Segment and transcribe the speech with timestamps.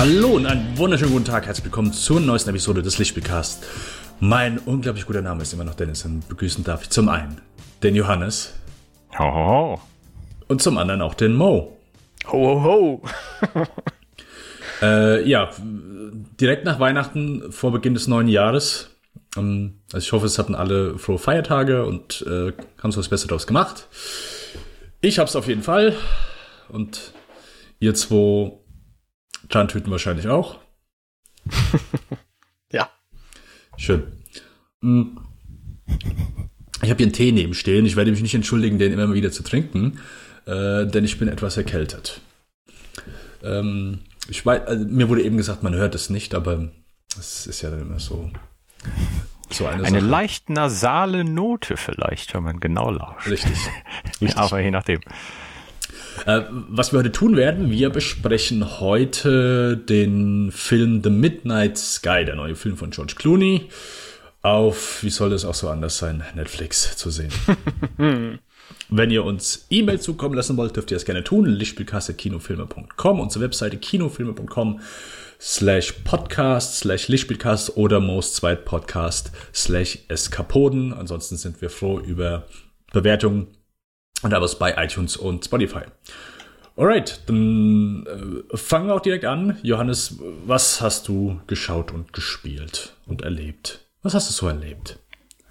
[0.00, 1.44] Hallo und einen wunderschönen guten Tag.
[1.44, 3.66] Herzlich willkommen zur neuesten Episode des Lichtspielcast.
[4.18, 7.42] Mein unglaublich guter Name ist immer noch Dennis und begrüßen darf ich zum einen
[7.82, 8.54] den Johannes.
[9.18, 9.80] Ho, ho, ho.
[10.48, 11.76] Und zum anderen auch den Mo.
[12.28, 13.02] Ho, ho, ho.
[14.82, 18.88] äh, ja, direkt nach Weihnachten, vor Beginn des neuen Jahres.
[19.36, 23.28] Ähm, also ich hoffe, es hatten alle frohe Feiertage und äh, haben so das Beste
[23.28, 23.86] daraus gemacht.
[25.02, 25.94] Ich hab's auf jeden Fall.
[26.70, 27.12] Und
[27.80, 28.59] ihr zwei
[29.50, 30.58] Plantüten wahrscheinlich auch.
[32.72, 32.88] ja.
[33.76, 34.04] Schön.
[34.80, 35.18] Hm.
[36.82, 37.84] Ich habe hier einen Tee neben stehen.
[37.84, 39.98] Ich werde mich nicht entschuldigen, den immer wieder zu trinken,
[40.46, 42.22] äh, denn ich bin etwas erkältet.
[43.42, 46.70] Ähm, ich weiß, also, mir wurde eben gesagt, man hört es nicht, aber
[47.18, 48.30] es ist ja dann immer so.
[49.50, 53.28] so eine eine leicht nasale Note vielleicht, wenn man genau lauscht.
[53.28, 53.58] Richtig.
[54.20, 54.36] Richtig.
[54.36, 55.00] aber je nachdem.
[56.26, 62.36] Äh, was wir heute tun werden, wir besprechen heute den Film The Midnight Sky, der
[62.36, 63.68] neue Film von George Clooney,
[64.42, 67.30] auf, wie soll das auch so anders sein, Netflix zu sehen.
[68.88, 71.46] Wenn ihr uns E-Mail zukommen lassen wollt, dürft ihr das gerne tun.
[71.46, 74.80] Lichtspielcast.kinofilme.com, unsere Webseite kinofilme.com
[75.40, 80.92] slash podcast slash Lichtspielcast oder most zweit podcast slash eskapoden.
[80.92, 82.46] Ansonsten sind wir froh über
[82.92, 83.48] Bewertungen
[84.22, 85.82] und aber es bei iTunes und Spotify.
[86.76, 89.58] Alright, dann äh, fangen wir auch direkt an.
[89.62, 93.80] Johannes, was hast du geschaut und gespielt und erlebt?
[94.02, 94.98] Was hast du so erlebt?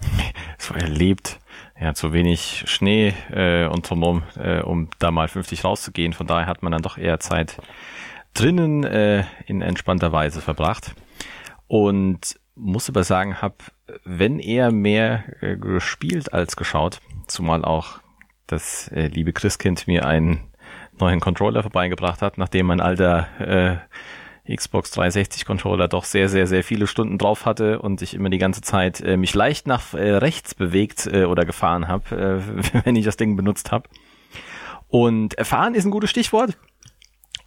[0.58, 1.38] So erlebt.
[1.80, 6.12] Ja, zu wenig Schnee äh, unternommen, äh, um da mal 50 rauszugehen.
[6.12, 7.56] Von daher hat man dann doch eher Zeit
[8.34, 10.94] drinnen äh, in entspannter Weise verbracht.
[11.66, 13.56] Und muss aber sagen, habe,
[14.04, 18.00] wenn eher mehr äh, gespielt als geschaut, zumal auch
[18.52, 20.40] das äh, liebe Christkind mir einen
[20.98, 23.28] neuen Controller vorbeigebracht hat, nachdem mein alter
[24.46, 28.30] äh, Xbox 360 Controller doch sehr, sehr, sehr viele Stunden drauf hatte und ich immer
[28.30, 32.84] die ganze Zeit äh, mich leicht nach äh, rechts bewegt äh, oder gefahren habe, äh,
[32.84, 33.88] wenn ich das Ding benutzt habe.
[34.88, 36.58] Und erfahren ist ein gutes Stichwort.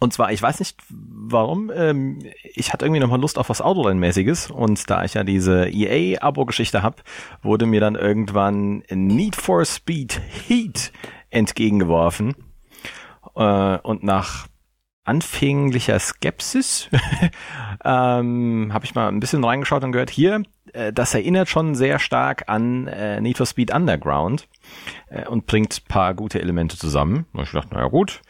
[0.04, 4.50] Und zwar, ich weiß nicht warum, ähm, ich hatte irgendwie nochmal Lust auf was Autorennmäßiges
[4.50, 6.96] und da ich ja diese EA-Abo-Geschichte habe,
[7.40, 10.92] wurde mir dann irgendwann Need for Speed Heat
[11.30, 12.34] entgegengeworfen.
[13.34, 14.46] Äh, und nach
[15.04, 16.90] anfänglicher Skepsis
[17.84, 20.42] ähm, habe ich mal ein bisschen reingeschaut und gehört, hier,
[20.74, 24.48] äh, das erinnert schon sehr stark an äh, Need for Speed Underground
[25.08, 27.26] äh, und bringt paar gute Elemente zusammen.
[27.32, 28.20] Und ich dachte, naja gut,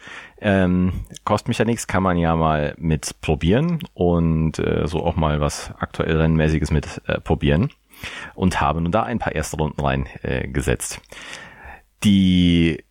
[0.41, 5.15] ähm, kostet mich ja nichts, kann man ja mal mit probieren und äh, so auch
[5.15, 7.69] mal was aktuell Rennmäßiges mit äh, probieren
[8.33, 10.97] und habe nun da ein paar erste Runden reingesetzt.
[10.97, 11.15] Äh,
[12.03, 12.85] Die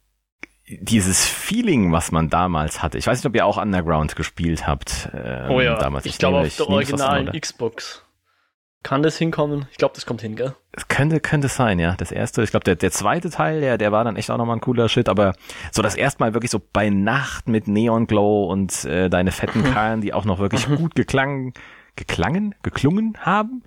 [0.67, 2.97] dieses Feeling, was man damals hatte.
[2.97, 5.11] Ich weiß nicht, ob ihr auch Underground gespielt habt.
[5.13, 6.07] Ähm, oh ja, damals.
[6.07, 8.04] ich, ich glaube auf der originalen Xbox.
[8.85, 9.67] Kann das hinkommen?
[9.71, 10.55] Ich glaube, das kommt hin, gell?
[10.73, 11.95] Es könnte, könnte sein, ja.
[11.97, 14.59] Das erste, ich glaube, der, der zweite Teil, der, der war dann echt auch nochmal
[14.59, 15.33] ein cooler Shit, aber
[15.73, 19.65] so das erste Mal wirklich so bei Nacht mit Neon Glow und äh, deine fetten
[19.65, 21.55] Karren, die auch noch wirklich gut geklangen,
[21.97, 23.63] geklangen, geklungen haben.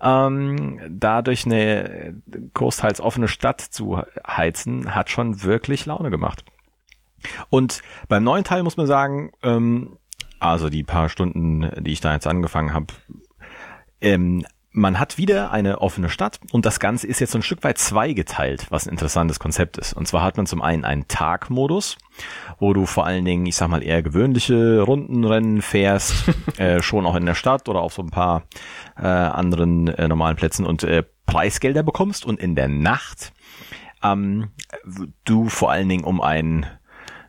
[0.00, 2.20] Ähm, dadurch eine
[2.54, 6.44] großteils offene Stadt zu heizen, hat schon wirklich Laune gemacht.
[7.48, 9.98] Und beim neuen Teil muss man sagen, ähm,
[10.40, 12.86] also die paar Stunden, die ich da jetzt angefangen habe,
[14.00, 17.64] ähm, man hat wieder eine offene Stadt und das Ganze ist jetzt so ein Stück
[17.64, 19.94] weit zweigeteilt, was ein interessantes Konzept ist.
[19.94, 21.96] Und zwar hat man zum einen einen Tagmodus,
[22.58, 26.14] wo du vor allen Dingen, ich sag mal, eher gewöhnliche Rundenrennen fährst,
[26.58, 28.44] äh, schon auch in der Stadt oder auf so ein paar
[28.96, 33.32] äh, anderen äh, normalen Plätzen und äh, Preisgelder bekommst und in der Nacht
[34.02, 34.50] ähm,
[35.24, 36.66] du vor allen Dingen um einen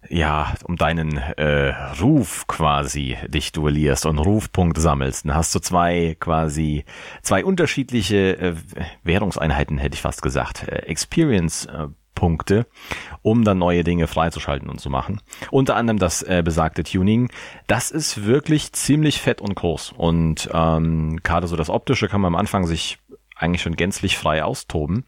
[0.09, 5.25] ja, um deinen äh, Ruf quasi dich duellierst und Rufpunkte sammelst.
[5.25, 6.85] Dann hast du zwei quasi,
[7.21, 8.55] zwei unterschiedliche äh,
[9.03, 11.67] Währungseinheiten, hätte ich fast gesagt, äh, Experience
[12.19, 12.67] Punkte,
[13.21, 15.21] um dann neue Dinge freizuschalten und zu machen.
[15.51, 17.31] Unter anderem das äh, besagte Tuning.
[17.67, 19.93] Das ist wirklich ziemlich fett und groß.
[19.95, 22.99] Und ähm, gerade so das Optische kann man am Anfang sich
[23.37, 25.05] eigentlich schon gänzlich frei austoben.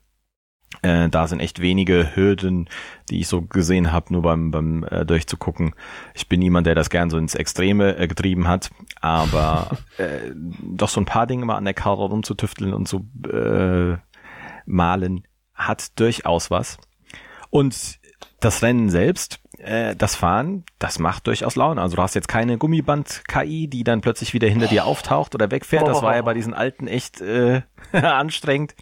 [0.82, 2.70] Äh, da sind echt wenige Hürden,
[3.10, 5.76] die ich so gesehen habe, nur beim, beim äh, durchzugucken.
[6.14, 10.90] Ich bin niemand, der das gern so ins Extreme äh, getrieben hat, aber äh, doch
[10.90, 13.98] so ein paar Dinge mal an der Karre rumzutüfteln und zu äh,
[14.66, 16.78] malen hat durchaus was.
[17.50, 18.00] Und
[18.40, 21.82] das Rennen selbst, äh, das Fahren, das macht durchaus Laune.
[21.82, 25.88] Also du hast jetzt keine Gummiband-KI, die dann plötzlich wieder hinter dir auftaucht oder wegfährt.
[25.88, 27.62] Das war ja bei diesen alten echt äh,
[27.92, 28.76] anstrengend.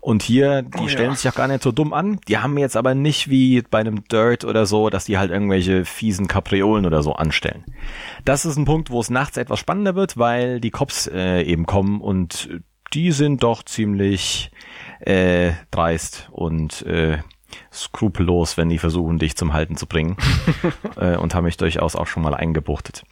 [0.00, 1.16] Und hier, die oh, stellen ja.
[1.16, 2.20] sich auch gar nicht so dumm an.
[2.28, 5.84] Die haben jetzt aber nicht wie bei einem Dirt oder so, dass die halt irgendwelche
[5.84, 7.64] fiesen Kapriolen oder so anstellen.
[8.24, 11.66] Das ist ein Punkt, wo es nachts etwas spannender wird, weil die Cops äh, eben
[11.66, 12.50] kommen und
[12.92, 14.50] die sind doch ziemlich
[15.00, 17.18] äh, dreist und äh,
[17.72, 20.16] skrupellos, wenn die versuchen, dich zum Halten zu bringen.
[20.96, 23.04] äh, und haben mich durchaus auch schon mal eingebuchtet.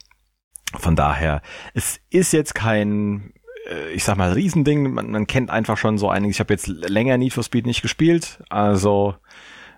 [0.75, 1.41] Von daher,
[1.73, 3.33] es ist jetzt kein,
[3.69, 4.91] äh, ich sag mal, Riesending.
[4.93, 6.35] Man, man kennt einfach schon so einiges.
[6.35, 8.43] Ich habe jetzt länger Need for Speed nicht gespielt.
[8.49, 9.15] Also,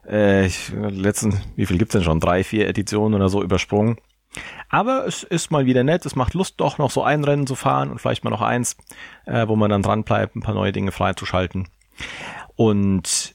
[0.07, 2.19] äh, ich, letzten, wie viel gibt's denn schon?
[2.19, 3.97] Drei, vier Editionen oder so übersprungen.
[4.69, 7.55] Aber es ist mal wieder nett, es macht Lust, doch noch so ein Rennen zu
[7.55, 8.77] fahren und vielleicht mal noch eins,
[9.25, 11.67] äh, wo man dann dran bleibt, ein paar neue Dinge freizuschalten.
[12.55, 13.33] Und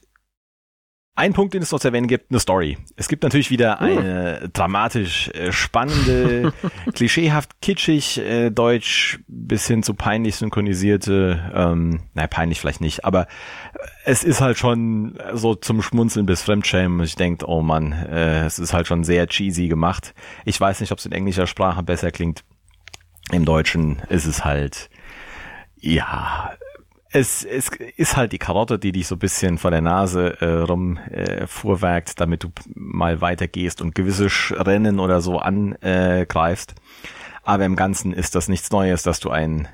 [1.15, 2.77] ein Punkt, den es noch zu erwähnen gibt, eine Story.
[2.97, 3.85] Es gibt natürlich wieder uh.
[3.85, 6.53] eine dramatisch äh, spannende,
[6.93, 13.27] klischeehaft kitschig äh, deutsch bis hin zu peinlich synchronisierte, ähm, naja, peinlich vielleicht nicht, aber
[14.03, 17.03] es ist halt schon so zum Schmunzeln bis Fremdschämen.
[17.05, 20.13] Ich denke, oh man, äh, es ist halt schon sehr cheesy gemacht.
[20.43, 22.43] Ich weiß nicht, ob es in englischer Sprache besser klingt.
[23.31, 24.89] Im Deutschen ist es halt,
[25.79, 26.51] ja,
[27.15, 30.61] es, es ist halt die Karotte, die dich so ein bisschen vor der Nase äh,
[30.63, 31.47] rum äh,
[32.17, 36.75] damit du mal weitergehst und gewisse Rennen oder so angreifst.
[37.43, 39.67] Aber im Ganzen ist das nichts Neues, dass du ein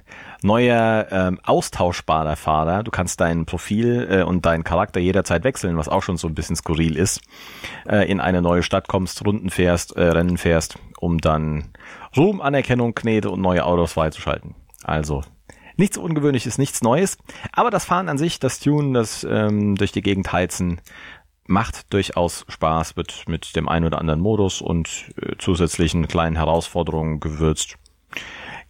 [0.44, 5.88] neuer ähm, austauschbarer Fahrer, du kannst dein Profil äh, und deinen Charakter jederzeit wechseln, was
[5.88, 7.22] auch schon so ein bisschen skurril ist,
[7.88, 11.70] äh, in eine neue Stadt kommst, Runden fährst, äh, Rennen fährst, um dann
[12.16, 14.54] Ruhm, Anerkennung, Knete und neue Autos freizuschalten.
[14.84, 15.22] Also
[15.82, 17.18] Nichts Ungewöhnliches, nichts Neues.
[17.54, 20.80] Aber das Fahren an sich, das Tune, das ähm, durch die Gegend heizen,
[21.48, 27.20] macht durchaus Spaß, wird mit dem einen oder anderen Modus und äh, zusätzlichen kleinen Herausforderungen
[27.20, 27.78] gewürzt.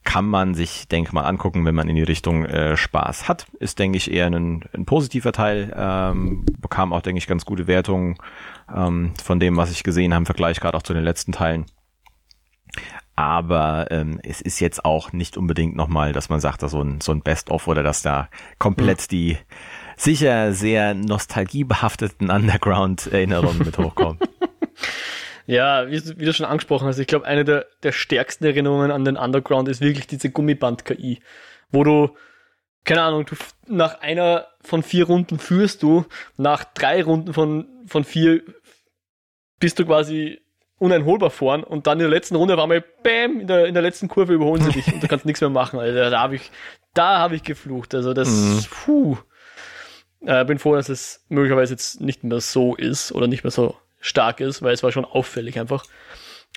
[0.06, 3.46] Kann man sich, denke mal, angucken, wenn man in die Richtung äh, Spaß hat.
[3.60, 5.74] Ist, denke ich, eher ein, ein positiver Teil.
[5.76, 8.16] Ähm, bekam auch, denke ich, ganz gute Wertungen
[8.74, 11.66] ähm, von dem, was ich gesehen habe, im Vergleich gerade auch zu den letzten Teilen.
[13.16, 17.02] Aber ähm, es ist jetzt auch nicht unbedingt nochmal, dass man sagt, dass so ein,
[17.02, 19.08] so ein Best-of oder dass da komplett mhm.
[19.10, 19.38] die
[19.98, 24.20] sicher sehr nostalgiebehafteten Underground-Erinnerungen mit hochkommen.
[25.48, 29.04] Ja, wie, wie, du schon angesprochen hast, ich glaube, eine der, der stärksten Erinnerungen an
[29.04, 31.20] den Underground ist wirklich diese Gummiband-KI,
[31.72, 32.16] wo du,
[32.86, 33.36] keine Ahnung, du
[33.68, 36.06] nach einer von vier Runden führst du,
[36.38, 38.44] nach drei Runden von, von vier
[39.60, 40.40] bist du quasi
[40.82, 43.84] uneinholbar fahren und dann in der letzten Runde war mal Bäm, in der, in der
[43.84, 45.80] letzten Kurve überholen sie dich und du kannst nichts mehr machen.
[45.80, 46.52] Also da habe ich,
[46.96, 47.94] da habe ich geflucht.
[47.94, 48.66] Also das, mhm.
[48.70, 49.18] puh.
[50.26, 53.76] Äh, bin froh, dass es möglicherweise jetzt nicht mehr so ist oder nicht mehr so
[54.00, 55.86] stark ist, weil es war schon auffällig einfach.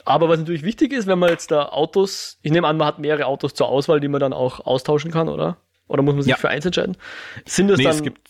[0.06, 2.99] Aber was natürlich wichtig ist, wenn man jetzt da Autos, ich nehme an, man hat
[2.99, 5.59] mehrere Autos zur Auswahl, die man dann auch austauschen kann, oder?
[5.87, 6.37] Oder muss man sich ja.
[6.37, 6.97] für eins entscheiden?
[7.44, 7.94] Sind es nee, dann.
[7.94, 8.21] Es gibt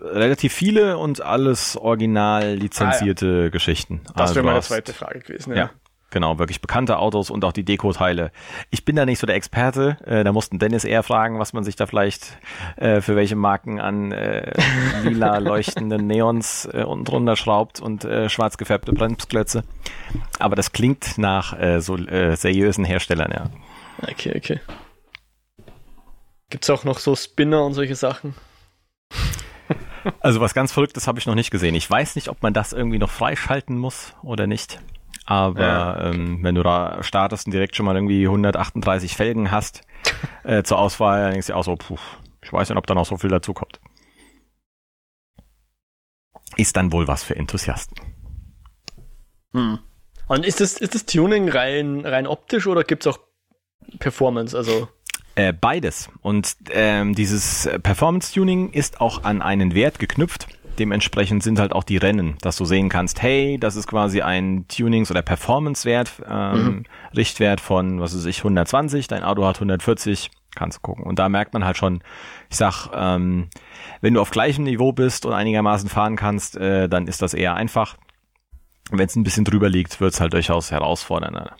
[0.00, 3.48] relativ viele und alles original lizenzierte ah, ja.
[3.48, 4.00] Geschichten.
[4.04, 5.50] Das wäre also meine zweite Frage gewesen.
[5.50, 5.56] Ja.
[5.56, 5.70] ja.
[6.10, 8.32] Genau, wirklich bekannte Autos und auch die Deko-Teile.
[8.70, 9.96] Ich bin da nicht so der Experte.
[10.04, 12.36] Äh, da mussten Dennis eher fragen, was man sich da vielleicht
[12.76, 14.52] äh, für welche Marken an äh,
[15.04, 19.62] lila leuchtenden Neons äh, unten drunter schraubt und äh, schwarz gefärbte Bremsklötze.
[20.40, 23.50] Aber das klingt nach äh, so seriösen Herstellern, ja.
[24.02, 24.60] Okay, okay.
[26.48, 28.34] Gibt's auch noch so Spinner und solche Sachen?
[30.20, 31.74] Also was ganz Verrücktes habe ich noch nicht gesehen.
[31.74, 34.80] Ich weiß nicht, ob man das irgendwie noch freischalten muss oder nicht.
[35.26, 36.10] Aber ja.
[36.10, 39.82] ähm, wenn du da startest und direkt schon mal irgendwie 138 Felgen hast
[40.44, 41.98] äh, zur Auswahl, dann denkst du auch so, puh,
[42.42, 43.80] ich weiß nicht, ob da noch so viel dazu kommt.
[46.56, 47.96] Ist dann wohl was für Enthusiasten.
[49.52, 49.78] Hm.
[50.26, 53.18] Und ist das, ist das Tuning rein, rein optisch oder gibt es auch
[53.98, 54.56] Performance?
[54.56, 54.88] Also
[55.34, 56.10] äh, beides.
[56.22, 60.48] Und ähm, dieses Performance-Tuning ist auch an einen Wert geknüpft.
[60.78, 64.66] Dementsprechend sind halt auch die Rennen, dass du sehen kannst, hey, das ist quasi ein
[64.68, 66.82] Tunings- oder Performance-Wert, ähm, mhm.
[67.14, 71.04] Richtwert von, was weiß ich, 120, dein Auto hat 140, kannst du gucken.
[71.04, 72.02] Und da merkt man halt schon,
[72.48, 73.48] ich sag, ähm,
[74.00, 77.54] wenn du auf gleichem Niveau bist und einigermaßen fahren kannst, äh, dann ist das eher
[77.54, 77.96] einfach.
[78.90, 81.56] Wenn es ein bisschen drüber liegt, wird es halt durchaus herausfordernder.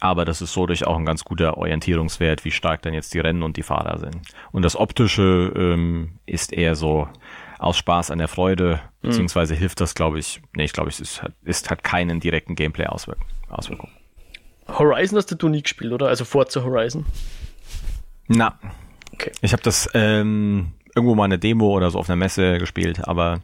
[0.00, 3.20] Aber das ist so durch auch ein ganz guter Orientierungswert, wie stark dann jetzt die
[3.20, 4.16] Rennen und die Fahrer sind.
[4.50, 7.08] Und das Optische ähm, ist eher so
[7.58, 9.08] aus Spaß an der Freude, mhm.
[9.08, 13.90] beziehungsweise hilft das, glaube ich, nee, ich glaube, es ist, ist, hat keinen direkten Gameplay-Auswirkung.
[14.68, 16.08] Horizon hast du nie gespielt, oder?
[16.08, 17.04] Also Forza Horizon?
[18.28, 18.58] Na.
[19.12, 19.32] Okay.
[19.42, 23.40] Ich habe das ähm, irgendwo mal eine Demo oder so auf einer Messe gespielt, aber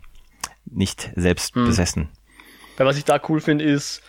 [0.64, 1.66] nicht selbst mhm.
[1.66, 2.08] besessen.
[2.76, 4.02] Weil was ich da cool finde, ist,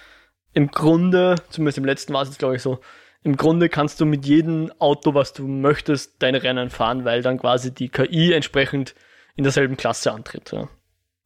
[0.57, 2.79] im Grunde, zumindest im letzten war es jetzt glaube ich so,
[3.21, 7.37] im Grunde kannst du mit jedem Auto, was du möchtest, deine Rennen fahren, weil dann
[7.37, 8.95] quasi die KI entsprechend
[9.35, 10.51] in derselben Klasse antritt.
[10.51, 10.67] Ja.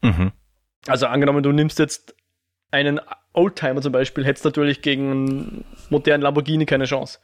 [0.02, 0.34] Mhm.
[0.86, 2.14] Also angenommen, du nimmst jetzt
[2.72, 3.00] einen
[3.32, 7.20] Oldtimer zum Beispiel, hättest natürlich gegen einen modernen Lamborghini keine Chance.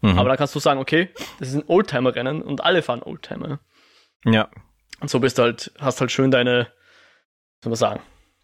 [0.00, 0.18] Mhm.
[0.18, 3.60] Aber dann kannst du sagen, okay, das ist ein Oldtimer-Rennen und alle fahren Oldtimer.
[4.24, 4.48] Ja.
[5.00, 6.68] Und so bist du halt, hast halt schön deine,
[7.62, 8.00] soll man sagen,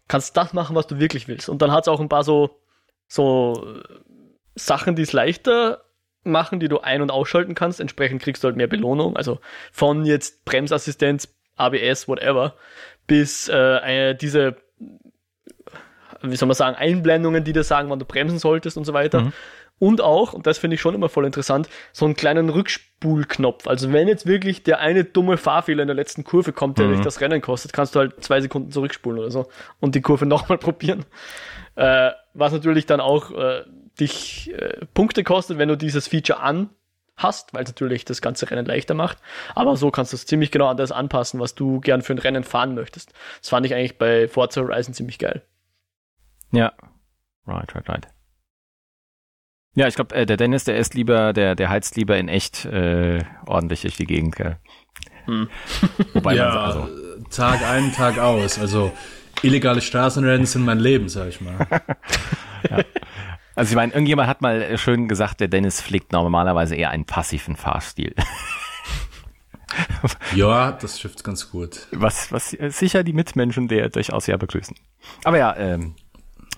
[0.07, 1.49] kannst das machen, was du wirklich willst.
[1.49, 2.61] Und dann hat es auch ein paar so,
[3.07, 3.81] so
[4.55, 5.83] Sachen, die es leichter
[6.23, 7.79] machen, die du ein- und ausschalten kannst.
[7.79, 9.15] Entsprechend kriegst du halt mehr Belohnung.
[9.15, 9.39] Also
[9.71, 12.55] von jetzt Bremsassistenz, ABS, whatever,
[13.07, 14.57] bis äh, diese,
[16.21, 19.21] wie soll man sagen, Einblendungen, die dir sagen, wann du bremsen solltest und so weiter.
[19.21, 19.33] Mhm.
[19.79, 23.67] Und auch, und das finde ich schon immer voll interessant, so einen kleinen Rückspulknopf.
[23.67, 26.93] Also wenn jetzt wirklich der eine dumme Fahrfehler in der letzten Kurve kommt, der mhm.
[26.93, 29.49] dich das Rennen kostet, kannst du halt zwei Sekunden zurückspulen oder so
[29.79, 31.05] und die Kurve nochmal probieren.
[31.77, 33.63] Äh, was natürlich dann auch äh,
[33.99, 36.71] dich äh, Punkte kostet, wenn du dieses Feature an
[37.15, 39.19] hast, weil es natürlich das ganze Rennen leichter macht.
[39.53, 42.19] Aber so kannst du es ziemlich genau an das anpassen, was du gern für ein
[42.19, 43.13] Rennen fahren möchtest.
[43.39, 45.43] Das fand ich eigentlich bei Forza Horizon ziemlich geil.
[46.51, 46.73] Ja.
[47.45, 48.07] Right, right, right.
[49.75, 52.65] Ja, ich glaube, äh, der Dennis, der ist lieber, der, der heizt lieber in echt
[52.65, 54.57] äh, ordentlich durch die Gegend, gell?
[55.25, 55.47] Hm.
[56.13, 56.87] Wobei ja, man also,
[57.29, 58.57] Tag ein, Tag aus.
[58.57, 58.91] Also
[59.41, 61.65] illegale Straßenrennen sind mein Leben, sag ich mal.
[62.69, 62.83] ja.
[63.55, 67.55] Also ich meine, irgendjemand hat mal schön gesagt, der Dennis pflegt normalerweise eher einen passiven
[67.55, 68.13] Fahrstil.
[70.35, 71.87] ja, das schifft ganz gut.
[71.91, 74.75] Was, was sicher die Mitmenschen der durchaus ja begrüßen.
[75.23, 75.95] Aber ja, ähm,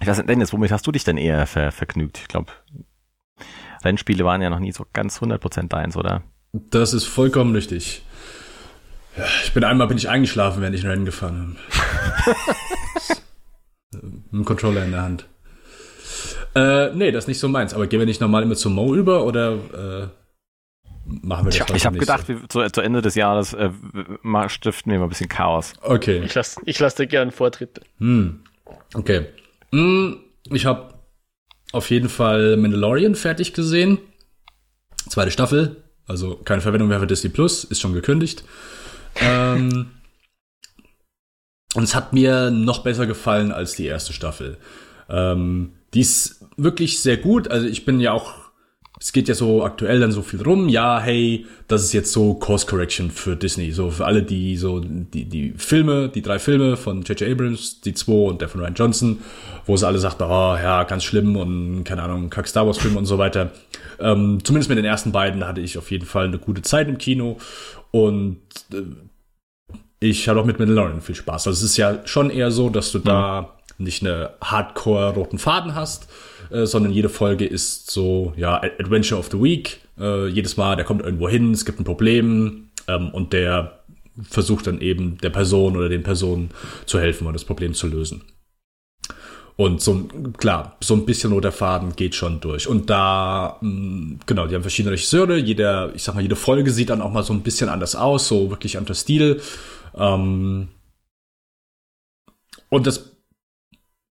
[0.01, 2.17] ich weiß nicht, Dennis, womit hast du dich denn eher ver vergnügt?
[2.17, 2.51] Ich glaube,
[3.83, 6.23] Rennspiele waren ja noch nie so ganz 100% deins, oder?
[6.51, 8.03] Das ist vollkommen richtig.
[9.17, 11.57] Ja, ich bin einmal bin ich eingeschlafen, wenn ich ein Rennen gefahren
[12.25, 12.35] habe.
[14.31, 15.25] Dem Controller in der Hand.
[16.55, 17.73] Äh, nee, das ist nicht so meins.
[17.73, 20.07] Aber gehen wir nicht normal immer zum Mo über oder äh,
[21.05, 22.35] machen wir das Tja, Ich habe gedacht, so?
[22.47, 23.69] zu, zu, Ende des Jahres äh,
[24.47, 25.73] stiften wir mal ein bisschen Chaos.
[25.81, 26.21] Okay.
[26.23, 27.81] Ich lasse ich lass dir gerne Vortritt.
[27.99, 28.41] Hm.
[28.93, 29.25] Okay.
[29.71, 30.17] Hm,
[30.51, 30.93] ich habe
[31.71, 33.99] auf jeden Fall Mandalorian fertig gesehen.
[35.07, 35.83] Zweite Staffel.
[36.07, 37.63] Also keine Verwendung mehr für Disney Plus.
[37.63, 38.43] Ist schon gekündigt.
[39.15, 39.91] ähm,
[41.75, 44.57] und es hat mir noch besser gefallen als die erste Staffel.
[45.09, 47.47] Ähm, die ist wirklich sehr gut.
[47.49, 48.33] Also ich bin ja auch,
[48.99, 50.67] es geht ja so aktuell dann so viel rum.
[50.67, 53.71] Ja, hey, das ist jetzt so Course Correction für Disney.
[53.71, 57.31] So für alle, die so die, die Filme, die drei Filme von J.J.
[57.31, 59.19] Abrams, die zwei und der von Ryan Johnson,
[59.65, 62.97] wo es alle sagt, oh ja, ganz schlimm und keine Ahnung, Kack Star Wars Film
[62.97, 63.51] und so weiter.
[63.99, 66.97] Ähm, zumindest mit den ersten beiden hatte ich auf jeden Fall eine gute Zeit im
[66.97, 67.37] Kino
[67.91, 68.37] und
[68.73, 68.81] äh,
[69.99, 71.47] ich hatte auch mit Mandalorian viel Spaß.
[71.47, 73.47] Also es ist ja schon eher so, dass du da mhm
[73.79, 76.07] nicht eine hardcore roten Faden hast,
[76.51, 79.79] äh, sondern jede Folge ist so, ja, Adventure of the Week.
[79.97, 83.79] Äh, jedes Mal, der kommt irgendwo hin, es gibt ein Problem ähm, und der
[84.29, 86.49] versucht dann eben der Person oder den Personen
[86.85, 88.23] zu helfen und das Problem zu lösen.
[89.55, 92.65] Und so, klar, so ein bisschen roter Faden geht schon durch.
[92.67, 95.37] Und da, mh, mm, genau, die haben verschiedene Regisseure.
[95.37, 98.29] Jeder, ich sag mal, jede Folge sieht dann auch mal so ein bisschen anders aus,
[98.29, 99.41] so wirklich anderer Stil.
[99.95, 100.69] Ähm,
[102.69, 103.19] und das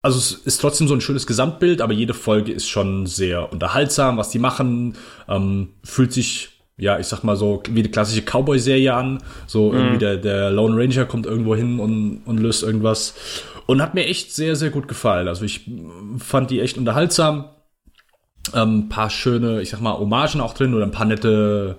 [0.02, 4.16] also es ist trotzdem so ein schönes Gesamtbild, aber jede Folge ist schon sehr unterhaltsam,
[4.16, 4.94] was die machen.
[5.28, 9.22] Ähm, fühlt sich, ja, ich sag mal so, wie eine klassische Cowboy-Serie an.
[9.46, 9.76] So mhm.
[9.76, 13.14] irgendwie der, der Lone Ranger kommt irgendwo hin und, und löst irgendwas.
[13.66, 15.28] Und hat mir echt sehr, sehr gut gefallen.
[15.28, 15.68] Also ich
[16.18, 17.50] fand die echt unterhaltsam.
[18.54, 21.76] Ähm, ein paar schöne, ich sag mal, Hommagen auch drin oder ein paar nette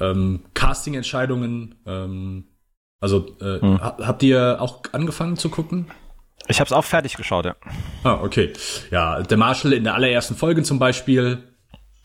[0.00, 1.74] ähm, Casting-Entscheidungen.
[1.86, 2.44] Ähm,
[3.04, 3.80] also äh, mhm.
[3.82, 5.88] habt ihr auch angefangen zu gucken?
[6.48, 7.54] Ich habe es auch fertig geschaut, ja.
[8.02, 8.54] Ah, okay.
[8.90, 11.44] Ja, der Marshall in der allerersten Folge zum Beispiel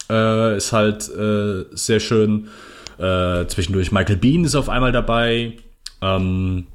[0.10, 2.50] äh, ist halt äh, sehr schön.
[2.98, 5.54] Äh, zwischendurch Michael Bean ist auf einmal dabei.
[6.02, 6.68] Ähm,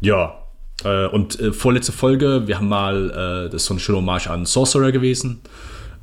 [0.00, 0.42] ja.
[0.82, 4.26] Äh, und äh, vorletzte Folge, wir haben mal, äh, das ist so ein schöner Hommage
[4.26, 5.40] an Sorcerer gewesen.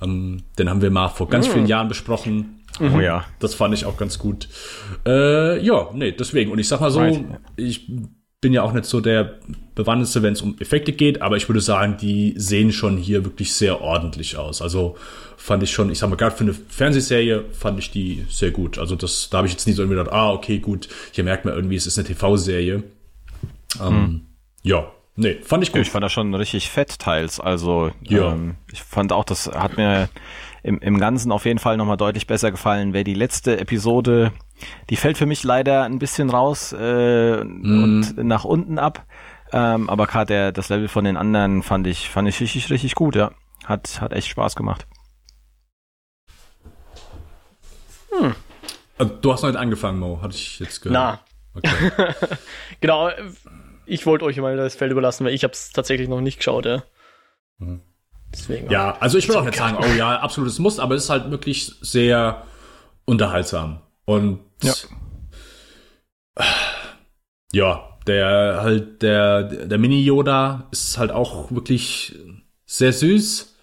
[0.02, 1.52] Ähm, den haben wir mal vor ganz mhm.
[1.52, 2.59] vielen Jahren besprochen.
[2.80, 3.26] Oh ja.
[3.40, 4.48] Das fand ich auch ganz gut.
[5.06, 6.52] Äh, ja, nee, deswegen.
[6.52, 7.24] Und ich sag mal so, right.
[7.56, 7.90] ich
[8.42, 9.40] bin ja auch nicht so der
[9.76, 13.54] Bewandteste, wenn es um Effekte geht, aber ich würde sagen, die sehen schon hier wirklich
[13.54, 14.62] sehr ordentlich aus.
[14.62, 14.96] Also
[15.36, 18.78] fand ich schon, ich sag mal, gerade für eine Fernsehserie fand ich die sehr gut.
[18.78, 21.46] Also das, da habe ich jetzt nicht so irgendwie gedacht, ah, okay, gut, hier merkt
[21.46, 22.84] man irgendwie, es ist eine TV-Serie.
[23.82, 24.22] Ähm, hm.
[24.64, 25.82] Ja, nee, fand ich gut.
[25.82, 27.40] Ich fand das schon richtig fett teils.
[27.40, 28.34] Also ja.
[28.34, 30.10] Ähm, ich fand auch, das hat mir
[30.64, 32.94] im, im Ganzen auf jeden Fall nochmal deutlich besser gefallen.
[32.94, 34.32] Wer die letzte Episode
[34.90, 37.84] die fällt für mich leider ein bisschen raus äh, mm.
[37.84, 39.06] und nach unten ab.
[39.54, 42.94] Ähm, aber gerade der das Level von den anderen fand ich fand ich richtig richtig
[42.96, 43.16] gut.
[43.16, 43.32] Ja,
[43.66, 44.86] hat hat echt Spaß gemacht.
[48.12, 48.36] Hm.
[48.98, 50.94] Also, du hast noch nicht angefangen, Mo, hatte ich jetzt gehört.
[50.94, 51.20] Na,
[51.54, 52.14] Okay.
[52.82, 53.10] genau,
[53.86, 56.66] ich wollte euch mal das Feld überlassen, weil ich habe es tatsächlich noch nicht geschaut.
[56.66, 56.84] Ja.
[57.58, 57.82] Mhm.
[58.34, 58.70] Deswegen.
[58.70, 61.32] Ja, also ich will auch nicht sagen, oh ja, absolutes Muss, aber es ist halt
[61.32, 62.44] wirklich sehr
[63.06, 63.80] unterhaltsam.
[64.06, 64.74] Und Ja.
[67.52, 72.16] ja, der halt, der, der Mini-Yoda ist halt auch wirklich
[72.66, 73.56] sehr süß.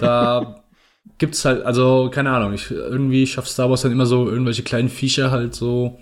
[0.00, 0.64] Da
[1.18, 4.88] gibt's halt, also, keine Ahnung, ich, irgendwie schafft Star Wars dann immer so irgendwelche kleinen
[4.88, 5.98] Viecher halt so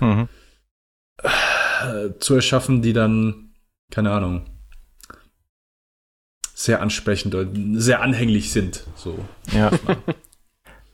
[0.00, 0.28] Mhm.
[1.22, 3.52] äh, zu erschaffen, die dann,
[3.90, 4.46] keine Ahnung,
[6.64, 8.86] sehr ansprechend und sehr anhänglich sind.
[8.94, 9.18] So.
[9.52, 9.70] Ja.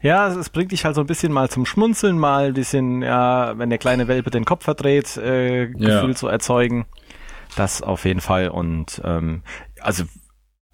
[0.01, 3.59] Ja, es, bringt dich halt so ein bisschen mal zum Schmunzeln, mal ein bisschen, ja,
[3.59, 6.15] wenn der kleine Welpe den Kopf verdreht, äh, Gefühl Ja.
[6.15, 6.87] zu erzeugen.
[7.57, 8.49] Das auf jeden Fall.
[8.51, 9.43] Und ähm,
[9.81, 10.05] also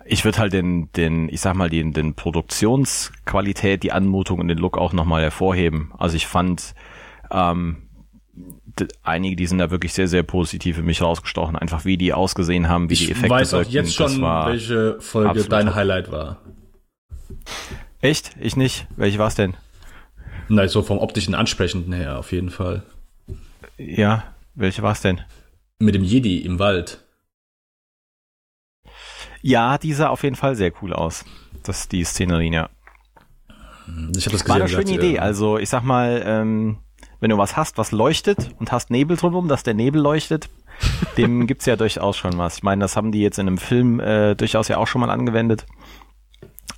[0.05, 4.59] ich würde halt den, den, ich sag mal, den, den Produktionsqualität, die Anmutung und den
[4.59, 5.93] Look auch nochmal hervorheben.
[5.97, 6.75] Also ich fand
[7.31, 7.84] ähm,
[9.03, 11.57] einige, die sind da wirklich sehr, sehr positiv für mich rausgestochen.
[11.57, 13.75] Einfach wie die ausgesehen haben, wie die Ich Effekte weiß auch wirkten.
[13.75, 15.75] jetzt Das schon, war welche Folge dein top.
[15.75, 16.41] Highlight war.
[18.01, 18.33] Echt?
[18.41, 18.87] Ich nicht.
[18.97, 19.55] Welche war's denn?
[20.49, 22.83] Nein, so vom optischen Ansprechenden her auf jeden Fall.
[23.79, 25.21] Ja, welche war's denn?
[25.79, 27.03] Mit dem Jedi im Wald.
[29.43, 31.25] Ja, die sah auf jeden Fall sehr cool aus.
[31.63, 32.71] Das die Szenerien, ja.
[34.17, 34.79] Ich habe das War gesehen.
[34.79, 35.15] eine schöne Idee.
[35.17, 35.23] ja.
[35.23, 36.79] Also ich sag mal, ähm,
[37.21, 40.49] wenn du was hast, was leuchtet und hast Nebel drumherum, dass der Nebel leuchtet,
[41.17, 42.59] dem gibt's ja durchaus schon was.
[42.59, 45.11] Ich meine, das haben die jetzt in einem Film äh, durchaus ja auch schon mal
[45.11, 45.67] angewendet.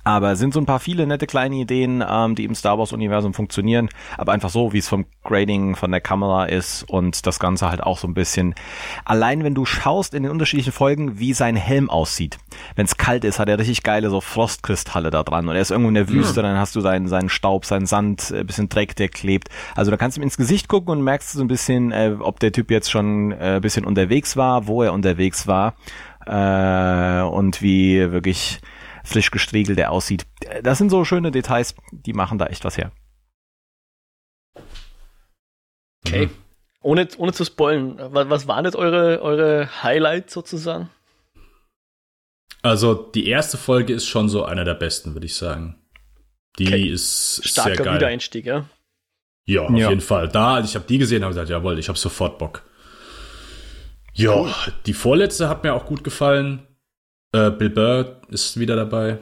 [0.07, 3.33] Aber es sind so ein paar viele nette kleine Ideen, ähm, die im Star Wars-Universum
[3.33, 7.69] funktionieren, aber einfach so, wie es vom Grading von der Kamera ist und das Ganze
[7.69, 8.55] halt auch so ein bisschen.
[9.03, 12.37] Allein wenn du schaust in den unterschiedlichen Folgen, wie sein Helm aussieht.
[12.77, 15.71] Wenn es kalt ist, hat er richtig geile so Frostkristalle da dran und er ist
[15.71, 18.95] irgendwo in der Wüste, dann hast du seinen, seinen Staub, seinen Sand, äh, bisschen Dreck,
[18.95, 19.49] der klebt.
[19.75, 22.39] Also da kannst du ihm ins Gesicht gucken und merkst so ein bisschen, äh, ob
[22.39, 25.73] der Typ jetzt schon äh, ein bisschen unterwegs war, wo er unterwegs war
[26.25, 28.61] äh, und wie wirklich
[29.07, 30.25] frisch gestriegelt er aussieht.
[30.63, 32.91] Das sind so schöne Details, die machen da echt was her.
[36.05, 36.27] Okay.
[36.27, 36.31] Mhm.
[36.81, 40.89] Ohne, ohne zu spoilen, was, was waren jetzt eure, eure Highlights sozusagen?
[42.61, 45.75] Also die erste Folge ist schon so einer der besten, würde ich sagen.
[46.59, 46.87] Die Okay.
[46.89, 47.95] ist Starker sehr geil.
[47.95, 48.65] Wiedereinstieg, ja?
[49.45, 49.89] Ja, auf Ja.
[49.89, 50.27] jeden Fall.
[50.27, 52.63] Da, als ich habe die gesehen, habe gesagt, jawohl, ich habe sofort Bock.
[54.13, 54.53] Ja,
[54.85, 56.66] die vorletzte hat mir auch gut gefallen.
[57.33, 59.19] Äh, Bill Burr ist wieder dabei.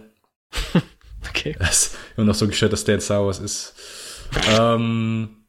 [1.29, 1.55] Okay.
[1.59, 3.73] Ist immer noch so gestellt, dass in Star Wars ist.
[4.57, 5.45] Ähm,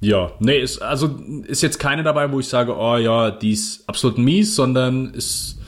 [0.00, 3.88] ja, nee, ist, also ist jetzt keine dabei, wo ich sage, oh ja, die ist
[3.88, 5.58] absolut mies, sondern ist,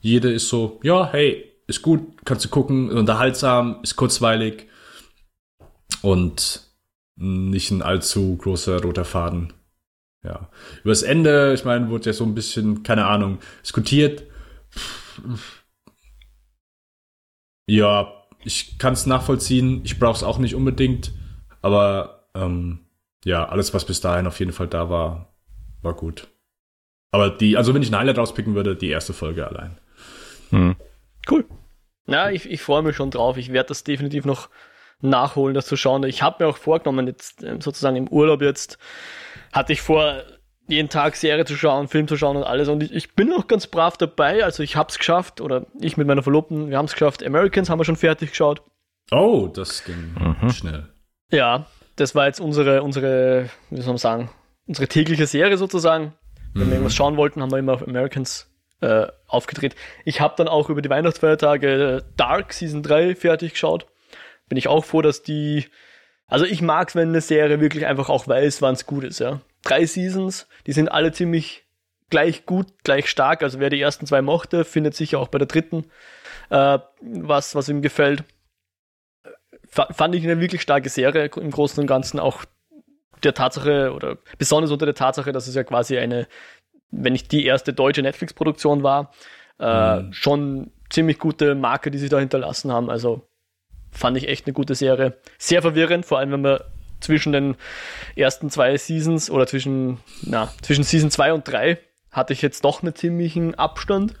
[0.00, 4.66] jede ist so, ja, hey, ist gut, kannst du gucken, unterhaltsam, ist kurzweilig
[6.02, 6.68] und
[7.16, 9.52] nicht ein allzu großer roter Faden.
[10.24, 10.50] Ja.
[10.84, 14.24] Übers Ende, ich meine, wurde ja so ein bisschen, keine Ahnung, diskutiert.
[17.66, 18.12] Ja,
[18.44, 19.82] ich kann es nachvollziehen.
[19.84, 21.12] Ich brauche es auch nicht unbedingt.
[21.62, 22.86] Aber ähm,
[23.24, 25.34] ja, alles, was bis dahin auf jeden Fall da war,
[25.82, 26.28] war gut.
[27.10, 29.78] Aber die, also wenn ich ein Highlight rauspicken würde, die erste Folge allein.
[30.50, 30.76] Hm.
[31.30, 31.44] Cool.
[32.06, 33.36] Na, ich, ich freue mich schon drauf.
[33.36, 34.48] Ich werde das definitiv noch
[35.00, 36.02] nachholen, das zu schauen.
[36.04, 38.78] Ich habe mir auch vorgenommen, jetzt ähm, sozusagen im Urlaub jetzt,
[39.58, 40.22] hatte ich vor,
[40.68, 42.68] jeden Tag Serie zu schauen, Film zu schauen und alles.
[42.68, 44.44] Und ich, ich bin auch ganz brav dabei.
[44.44, 47.24] Also ich habe es geschafft, oder ich mit meiner Verlobten, wir haben es geschafft.
[47.24, 48.62] Americans haben wir schon fertig geschaut.
[49.10, 50.50] Oh, das ging Mhm.
[50.50, 50.88] schnell.
[51.30, 51.66] Ja,
[51.96, 54.30] das war jetzt unsere, unsere, wie soll man sagen,
[54.66, 56.14] unsere tägliche Serie sozusagen.
[56.54, 59.74] Wenn wir irgendwas schauen wollten, haben wir immer auf Americans äh, aufgedreht.
[60.04, 63.86] Ich habe dann auch über die Weihnachtsfeiertage äh, Dark Season 3 fertig geschaut.
[64.48, 65.66] Bin ich auch froh, dass die.
[66.26, 69.40] Also ich mag's, wenn eine Serie wirklich einfach auch weiß, wann es gut ist, ja.
[69.62, 71.64] Drei Seasons, die sind alle ziemlich
[72.10, 73.42] gleich gut, gleich stark.
[73.42, 75.84] Also wer die ersten zwei mochte, findet sicher auch bei der dritten
[76.50, 78.24] äh, was, was ihm gefällt.
[79.68, 82.44] Fa- Fand ich eine wirklich starke Serie im Großen und Ganzen, auch
[83.22, 86.28] der Tatsache oder besonders unter der Tatsache, dass es ja quasi eine,
[86.90, 89.12] wenn nicht die erste deutsche Netflix-Produktion war,
[89.58, 90.12] äh, Mhm.
[90.12, 92.88] schon ziemlich gute Marke, die sie da hinterlassen haben.
[92.88, 93.28] Also
[93.90, 95.18] fand ich echt eine gute Serie.
[95.36, 96.60] Sehr verwirrend, vor allem wenn man
[97.00, 97.56] zwischen den
[98.16, 101.78] ersten zwei Seasons oder zwischen, na, zwischen Season 2 und 3
[102.10, 104.14] hatte ich jetzt doch einen ziemlichen Abstand.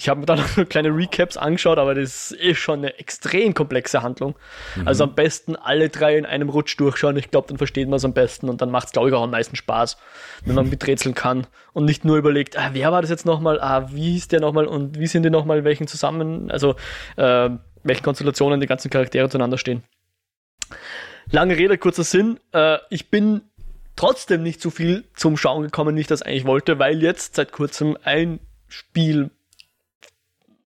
[0.00, 4.02] Ich habe mir dann noch kleine Recaps angeschaut, aber das ist schon eine extrem komplexe
[4.02, 4.36] Handlung.
[4.84, 7.16] Also am besten alle drei in einem Rutsch durchschauen.
[7.16, 9.24] Ich glaube, dann versteht man es am besten und dann macht es, glaube ich, auch
[9.24, 9.96] am meisten Spaß,
[10.44, 13.88] wenn man miträtseln kann und nicht nur überlegt, ah, wer war das jetzt nochmal, ah,
[13.92, 16.76] wie hieß der nochmal und wie sind die nochmal, welchen zusammen, also
[17.16, 17.50] äh,
[17.82, 19.82] welchen Konstellationen die ganzen Charaktere zueinander stehen.
[21.30, 22.40] Lange Rede, kurzer Sinn.
[22.52, 23.42] Äh, ich bin
[23.96, 27.52] trotzdem nicht so viel zum Schauen gekommen, wie ich das eigentlich wollte, weil jetzt seit
[27.52, 29.30] kurzem ein Spiel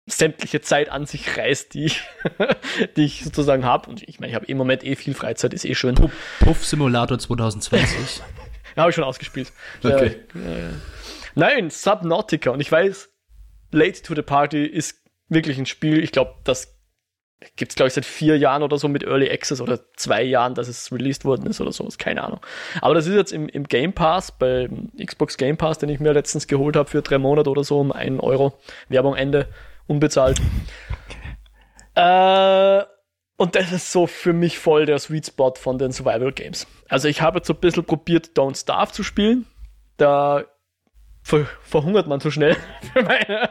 [0.06, 2.04] sämtliche Zeit an sich reißt, die ich,
[2.95, 3.89] die ich sozusagen habe.
[3.89, 5.95] Und ich meine, ich habe im Moment eh viel Freizeit, ist eh schön.
[5.95, 8.21] Puff, Puff Simulator 2020.
[8.76, 9.52] ja, habe ich schon ausgespielt.
[9.84, 10.17] Okay.
[10.36, 10.74] Äh,
[11.36, 12.52] nein, Subnautica.
[12.52, 13.10] Und ich weiß,
[13.71, 16.78] Late to the Party ist wirklich ein Spiel, ich glaube, das
[17.56, 20.54] gibt es, glaube ich, seit vier Jahren oder so mit Early Access oder zwei Jahren,
[20.54, 22.40] dass es released worden ist oder so, ist keine Ahnung.
[22.82, 26.14] Aber das ist jetzt im, im Game Pass, beim Xbox Game Pass, den ich mir
[26.14, 28.54] letztens geholt habe für drei Monate oder so um einen Euro.
[28.90, 29.48] Werbung Ende,
[29.88, 30.40] unbezahlt.
[31.96, 32.84] Äh,
[33.38, 36.68] und das ist so für mich voll der Sweet Spot von den Survival Games.
[36.90, 39.48] Also ich habe jetzt so ein bisschen probiert, Don't Starve zu spielen.
[39.98, 40.46] Da
[41.24, 42.56] ver verhungert man so schnell,
[42.94, 43.50] für meine,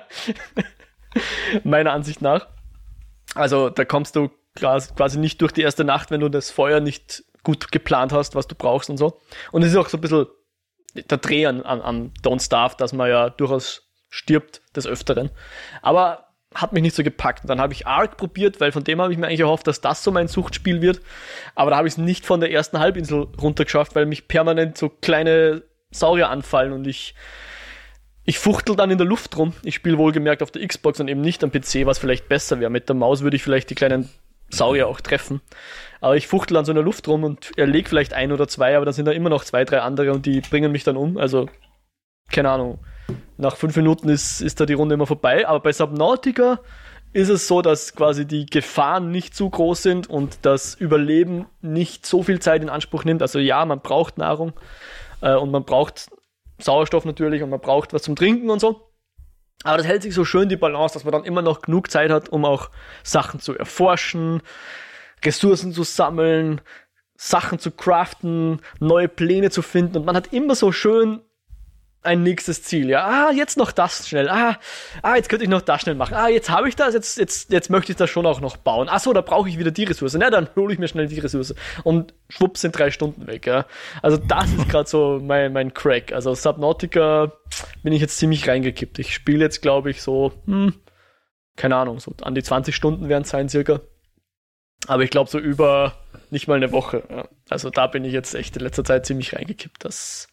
[1.64, 2.46] meiner Ansicht nach.
[3.34, 7.24] Also da kommst du quasi nicht durch die erste Nacht, wenn du das Feuer nicht
[7.42, 9.20] gut geplant hast, was du brauchst und so.
[9.52, 10.26] Und es ist auch so ein bisschen
[10.94, 15.30] der Dreh an, an, an Don't Starve, dass man ja durchaus stirbt des Öfteren.
[15.82, 17.44] Aber hat mich nicht so gepackt.
[17.44, 19.80] Und dann habe ich Ark probiert, weil von dem habe ich mir eigentlich erhofft, dass
[19.80, 21.00] das so mein Suchtspiel wird.
[21.54, 24.88] Aber da habe ich es nicht von der ersten Halbinsel runtergeschafft, weil mich permanent so
[24.88, 25.62] kleine
[25.92, 27.14] Saurier anfallen und ich
[28.30, 29.54] ich fuchtel dann in der Luft rum.
[29.64, 32.70] Ich spiele wohlgemerkt auf der Xbox und eben nicht am PC, was vielleicht besser wäre.
[32.70, 34.08] Mit der Maus würde ich vielleicht die kleinen
[34.50, 35.40] Saurier auch treffen.
[36.00, 38.76] Aber ich fuchtel dann so in der Luft rum und erleg vielleicht ein oder zwei,
[38.76, 41.18] aber dann sind da immer noch zwei, drei andere und die bringen mich dann um.
[41.18, 41.48] Also,
[42.30, 42.78] keine Ahnung.
[43.36, 45.48] Nach fünf Minuten ist, ist da die Runde immer vorbei.
[45.48, 46.60] Aber bei Subnautica
[47.12, 52.06] ist es so, dass quasi die Gefahren nicht zu groß sind und das Überleben nicht
[52.06, 53.22] so viel Zeit in Anspruch nimmt.
[53.22, 54.52] Also ja, man braucht Nahrung
[55.20, 56.10] äh, und man braucht
[56.60, 58.90] Sauerstoff natürlich und man braucht was zum Trinken und so.
[59.62, 62.10] Aber das hält sich so schön die Balance, dass man dann immer noch genug Zeit
[62.10, 62.70] hat, um auch
[63.02, 64.42] Sachen zu erforschen,
[65.24, 66.62] Ressourcen zu sammeln,
[67.16, 71.20] Sachen zu craften, neue Pläne zu finden und man hat immer so schön
[72.02, 72.88] ein nächstes Ziel.
[72.88, 74.28] Ja, ah, jetzt noch das schnell.
[74.28, 74.58] Ah,
[75.02, 76.14] ah jetzt könnte ich noch das schnell machen.
[76.14, 78.88] Ah, jetzt habe ich das, jetzt, jetzt, jetzt möchte ich das schon auch noch bauen.
[78.90, 80.14] Ach so, da brauche ich wieder die Ressource.
[80.14, 81.54] Na, dann hole ich mir schnell die Ressource.
[81.84, 83.46] Und schwupps sind drei Stunden weg.
[83.46, 83.66] Ja.
[84.02, 86.12] Also das ist gerade so mein, mein Crack.
[86.12, 87.32] Also Subnautica
[87.82, 88.98] bin ich jetzt ziemlich reingekippt.
[88.98, 90.74] Ich spiele jetzt, glaube ich, so, hm,
[91.56, 93.80] keine Ahnung, so an die 20 Stunden werden es sein circa.
[94.86, 95.94] Aber ich glaube so über
[96.30, 97.02] nicht mal eine Woche.
[97.10, 97.28] Ja.
[97.50, 99.84] Also da bin ich jetzt echt in letzter Zeit ziemlich reingekippt.
[99.84, 100.29] Das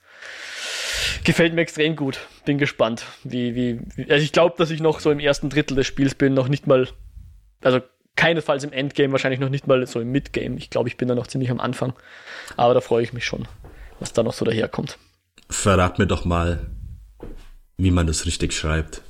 [1.23, 2.19] Gefällt mir extrem gut.
[2.45, 5.75] Bin gespannt, wie, wie, wie also ich glaube, dass ich noch so im ersten Drittel
[5.75, 6.88] des Spiels bin, noch nicht mal,
[7.62, 7.82] also
[8.15, 10.58] keinesfalls im Endgame, wahrscheinlich noch nicht mal so im Midgame.
[10.58, 11.93] Ich glaube, ich bin da noch ziemlich am Anfang.
[12.56, 13.47] Aber da freue ich mich schon,
[13.99, 14.97] was da noch so daherkommt.
[15.49, 16.67] Verrat mir doch mal,
[17.77, 19.01] wie man das richtig schreibt.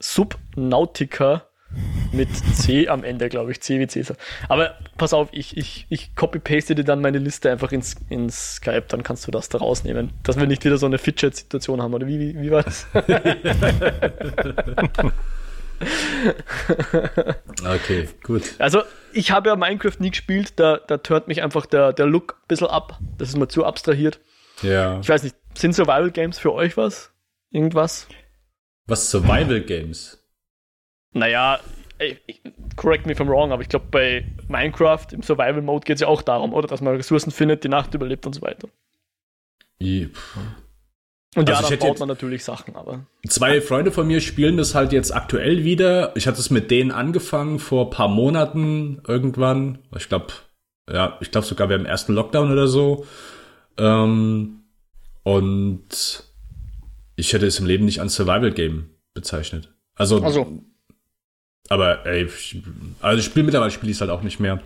[0.00, 1.47] Subnautica
[2.12, 3.60] mit C am Ende, glaube ich.
[3.60, 4.16] C wie Cäsar.
[4.48, 8.84] Aber pass auf, ich, ich, ich copy-paste dir dann meine Liste einfach ins, ins Skype,
[8.88, 10.10] dann kannst du das da rausnehmen.
[10.22, 12.86] Dass wir nicht wieder so eine Fidget-Situation haben, oder wie, wie, wie war das?
[17.64, 18.42] okay, gut.
[18.58, 22.38] Also, ich habe ja Minecraft nie gespielt, da, da hört mich einfach der, der Look
[22.42, 22.98] ein bisschen ab.
[23.18, 24.20] Das ist mir zu abstrahiert.
[24.62, 25.00] Ja.
[25.00, 27.12] Ich weiß nicht, sind Survival Games für euch was?
[27.50, 28.08] Irgendwas?
[28.86, 30.17] Was Survival Games?
[31.12, 31.60] Naja,
[32.76, 36.00] correct me if I'm wrong, aber ich glaube, bei Minecraft im Survival Mode geht es
[36.00, 36.68] ja auch darum, oder?
[36.68, 38.68] Dass man Ressourcen findet, die Nacht überlebt und so weiter.
[39.78, 40.06] Ja.
[41.36, 43.06] Und also ja, dann baut man natürlich Sachen, aber.
[43.28, 46.16] Zwei Freunde von mir spielen das halt jetzt aktuell wieder.
[46.16, 49.78] Ich hatte es mit denen angefangen vor ein paar Monaten irgendwann.
[49.96, 50.32] Ich glaube,
[50.90, 53.06] ja, ich glaube sogar während dem ersten Lockdown oder so.
[53.76, 54.64] Ähm,
[55.22, 56.24] und
[57.16, 59.74] ich hätte es im Leben nicht als Survival Game bezeichnet.
[59.94, 60.62] Also, also
[61.68, 62.62] aber ey, ich,
[63.00, 64.62] also ich spiele mittlerweile spiele ich es halt auch nicht mehr.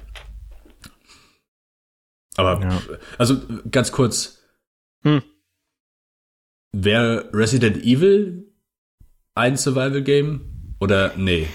[2.36, 2.80] Aber ja.
[3.18, 4.42] also ganz kurz.
[5.02, 5.22] Hm.
[6.72, 8.50] Wäre Resident Evil
[9.34, 11.48] ein Survival Game oder nee?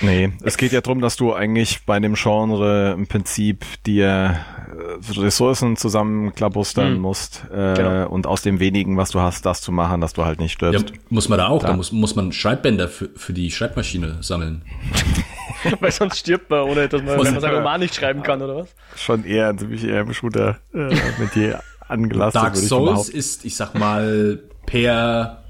[0.00, 5.20] Nee, es geht ja darum, dass du eigentlich bei dem Genre im Prinzip dir äh,
[5.20, 7.00] Ressourcen zusammenklabustern hm.
[7.00, 8.08] musst äh, genau.
[8.08, 10.90] und aus dem wenigen, was du hast, das zu machen, dass du halt nicht stirbst.
[10.90, 14.18] Ja, muss man da auch, da, da muss, muss man Schreibbänder für, für die Schreibmaschine
[14.20, 14.62] sammeln.
[15.80, 18.56] Weil sonst stirbt man, ohne dass man, wenn man sagen mal nicht schreiben kann, oder
[18.56, 18.74] was?
[18.96, 22.42] Schon eher, ziemlich eher im Shooter äh, mit dir angelastet.
[22.42, 25.42] Dark Souls ist, ich sag mal, per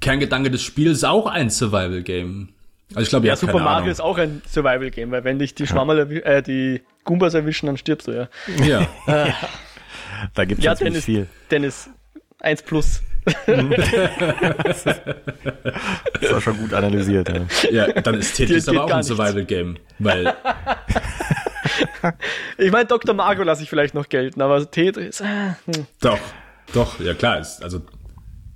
[0.00, 2.50] Kerngedanke des Spiels auch ein Survival-Game.
[2.94, 3.88] Also ich glaube, ja, Super Mario Ahnung.
[3.88, 8.08] ist auch ein Survival-Game, weil wenn dich die Schwammerl, äh, die Goombas erwischen, dann stirbst
[8.08, 8.28] du ja.
[8.64, 8.86] Ja.
[9.06, 9.32] Äh,
[10.34, 11.26] da gibt es ja, Dennis, viel.
[11.50, 11.90] Dennis,
[12.38, 13.02] 1 plus.
[13.46, 14.86] das
[16.30, 17.28] war schon gut analysiert.
[17.28, 20.34] Ja, ja dann ist Tetris aber auch ein Survival-Game, weil
[22.58, 23.14] ich meine, Dr.
[23.14, 25.20] Mario lasse ich vielleicht noch gelten, aber Tetris.
[25.20, 25.86] Äh, hm.
[26.00, 26.18] Doch,
[26.72, 27.38] doch, ja klar.
[27.38, 27.82] Ist, also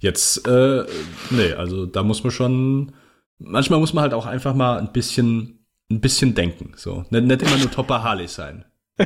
[0.00, 0.84] jetzt, äh,
[1.30, 2.92] nee, also da muss man schon.
[3.38, 6.72] Manchmal muss man halt auch einfach mal ein bisschen, ein bisschen denken.
[6.76, 8.64] So, nicht, nicht immer nur Topper Harley sein.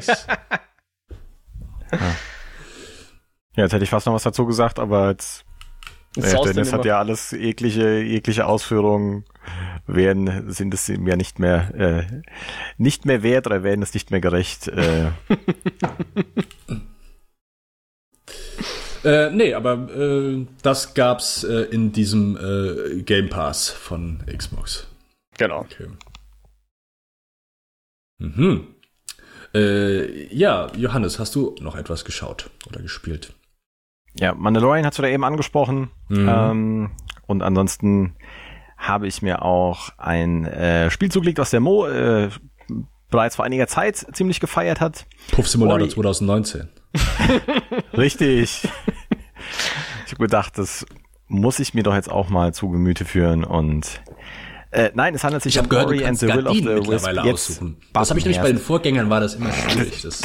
[3.56, 5.44] Ja, jetzt hätte ich fast noch was dazu gesagt, aber jetzt
[6.16, 9.24] Jetzt äh, Dennis hat ja alles, jegliche, jegliche Ausführungen
[9.86, 12.22] werden, sind es ihm ja nicht mehr, äh,
[12.78, 14.66] nicht mehr wert oder werden es nicht mehr gerecht.
[14.66, 15.10] Äh,
[19.04, 24.86] äh, nee, aber äh, das gab's äh, in diesem äh, Game Pass von Xbox.
[25.38, 25.60] Genau.
[25.60, 25.86] Okay.
[28.18, 28.66] Mhm.
[29.54, 33.32] Äh, ja, Johannes, hast du noch etwas geschaut oder gespielt?
[34.18, 35.90] ja, Mandalorian hast du da eben angesprochen.
[36.08, 36.28] Mhm.
[36.28, 36.90] Ähm,
[37.26, 38.16] und ansonsten
[38.76, 42.30] habe ich mir auch ein äh, Spiel zugelegt, was der Mo äh,
[43.10, 45.06] bereits vor einiger Zeit ziemlich gefeiert hat.
[45.32, 45.90] Puff Simulator Ori.
[45.90, 46.68] 2019.
[47.96, 48.68] Richtig.
[50.06, 50.86] ich habe gedacht, das
[51.26, 54.00] muss ich mir doch jetzt auch mal zu Gemüte führen und
[54.72, 56.64] äh, nein, es handelt sich Ich habe gehört, Ori and kannst the Will of the
[56.64, 56.88] Wisp.
[56.90, 57.76] mittlerweile Jetzt aussuchen.
[57.92, 58.58] Das habe ich nämlich bei den.
[58.58, 60.02] Vorgängern war das immer schwierig.
[60.02, 60.22] Das,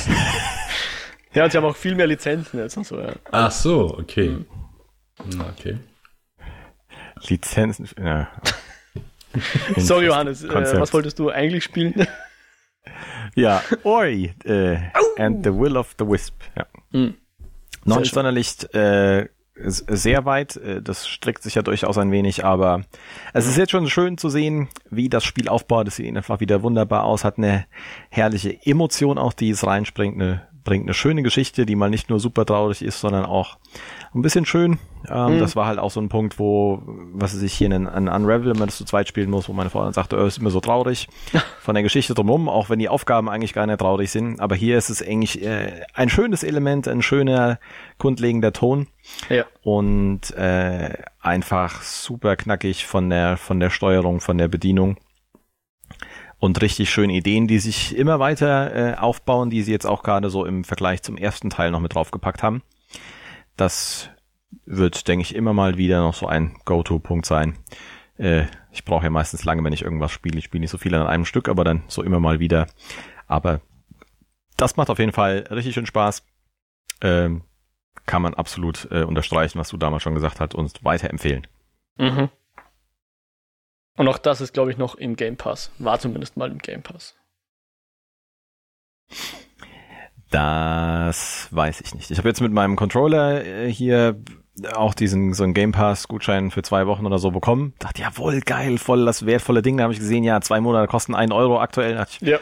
[1.34, 3.14] Ja, und sie haben auch viel mehr Lizenzen jetzt und so, ja.
[3.32, 4.28] ach so, okay.
[4.30, 4.46] Hm,
[5.58, 5.78] Okay.
[7.28, 7.90] Lizenzen.
[8.02, 8.28] Ja.
[9.78, 12.08] Sorry, Johannes, äh, was wolltest du eigentlich spielen?
[13.36, 14.78] Ja, Ori äh,
[15.18, 16.36] and the Will of the Wisp.
[16.56, 16.66] Ja.
[16.96, 17.14] Hm.
[17.84, 18.16] Noch Sehr nicht schön.
[18.16, 19.28] sonderlich äh,
[19.58, 22.84] sehr weit, äh, das streckt sich ja durchaus ein wenig, aber
[23.34, 25.88] es ist jetzt schon schön zu sehen, wie das Spiel aufbaut.
[25.90, 27.66] Es sieht einfach wieder wunderbar aus, hat eine
[28.10, 32.20] herrliche Emotion auch, die es reinspringt, eine, bringt eine schöne Geschichte, die mal nicht nur
[32.20, 33.58] super traurig ist, sondern auch
[34.14, 34.80] ein bisschen schön.
[35.08, 36.82] Ähm, Das war halt auch so ein Punkt, wo,
[37.14, 39.54] was weiß ich hier in ein Unravel, wenn man das zu zweit spielen muss, wo
[39.54, 41.08] meine Frau dann sagte, oh, ist immer so traurig
[41.62, 44.42] von der Geschichte drumherum, auch wenn die Aufgaben eigentlich gar nicht traurig sind.
[44.42, 47.60] Aber hier ist es eigentlich äh, ein schönes Element, ein schöner,
[48.00, 48.88] grundlegender Ton
[49.30, 49.46] ja.
[49.62, 54.98] und äh, einfach super knackig von der von der Steuerung, von der Bedienung
[56.40, 60.30] und richtig schöne Ideen, die sich immer weiter äh, aufbauen, die sie jetzt auch gerade
[60.30, 62.62] so im Vergleich zum ersten Teil noch mit draufgepackt haben.
[63.58, 64.10] Das
[64.66, 67.58] wird, denke ich, immer mal wieder noch so ein Go-To-Punkt sein.
[68.18, 70.38] Äh, ich brauche ja meistens lange, wenn ich irgendwas spiele.
[70.38, 72.68] Ich spiele nicht so viel an einem Stück, aber dann so immer mal wieder.
[73.28, 73.62] Aber
[74.58, 76.24] das macht auf jeden Fall richtig schön Spaß.
[77.02, 77.44] Ähm,
[78.06, 81.48] kann man absolut äh, unterstreichen, was du damals schon gesagt hast und weiterempfehlen.
[81.98, 82.30] Mhm.
[83.98, 85.72] Und auch das ist, glaube ich, noch im Game Pass.
[85.80, 87.16] War zumindest mal im Game Pass.
[90.32, 92.12] Das weiß ich nicht.
[92.12, 94.20] Ich habe jetzt mit meinem Controller äh, hier
[94.74, 97.74] auch diesen so einen Game Pass Gutschein für zwei Wochen oder so bekommen.
[97.80, 99.78] Dachte, jawohl, geil, voll das wertvolle Ding.
[99.78, 101.96] Da habe ich gesehen, ja, zwei Monate kosten einen Euro aktuell.
[101.96, 102.40] Dachte ich, Ja.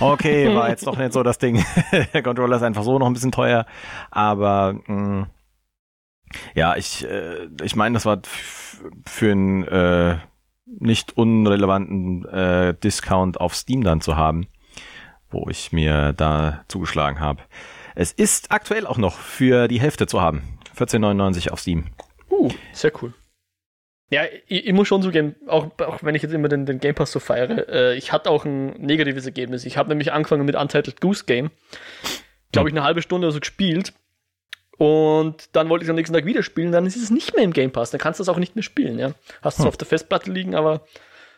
[0.00, 1.64] okay, war jetzt doch nicht so das Ding.
[2.12, 3.66] Der Controller ist einfach so noch ein bisschen teuer.
[4.10, 5.28] Aber mh,
[6.54, 8.20] ja, ich, äh, ich meine, das war
[9.06, 10.16] für einen äh,
[10.66, 14.48] nicht unrelevanten äh, Discount auf Steam dann zu haben,
[15.30, 17.42] wo ich mir da zugeschlagen habe.
[17.94, 20.42] Es ist aktuell auch noch für die Hälfte zu haben.
[20.76, 21.86] 14,99 auf Steam.
[22.30, 23.14] Uh, sehr cool.
[24.10, 26.94] Ja, ich, ich muss schon zugeben, auch, auch wenn ich jetzt immer den, den Game
[26.94, 29.64] Pass so feiere, äh, ich hatte auch ein negatives Ergebnis.
[29.64, 31.50] Ich habe nämlich angefangen mit Untitled Goose Game.
[32.52, 33.94] Glaube ich, eine halbe Stunde oder so gespielt.
[34.78, 37.44] Und dann wollte ich es am nächsten Tag wieder spielen, dann ist es nicht mehr
[37.44, 37.90] im Game Pass.
[37.90, 39.12] Dann kannst du es auch nicht mehr spielen, ja.
[39.42, 39.68] Hast es Hm.
[39.68, 40.82] auf der Festplatte liegen, aber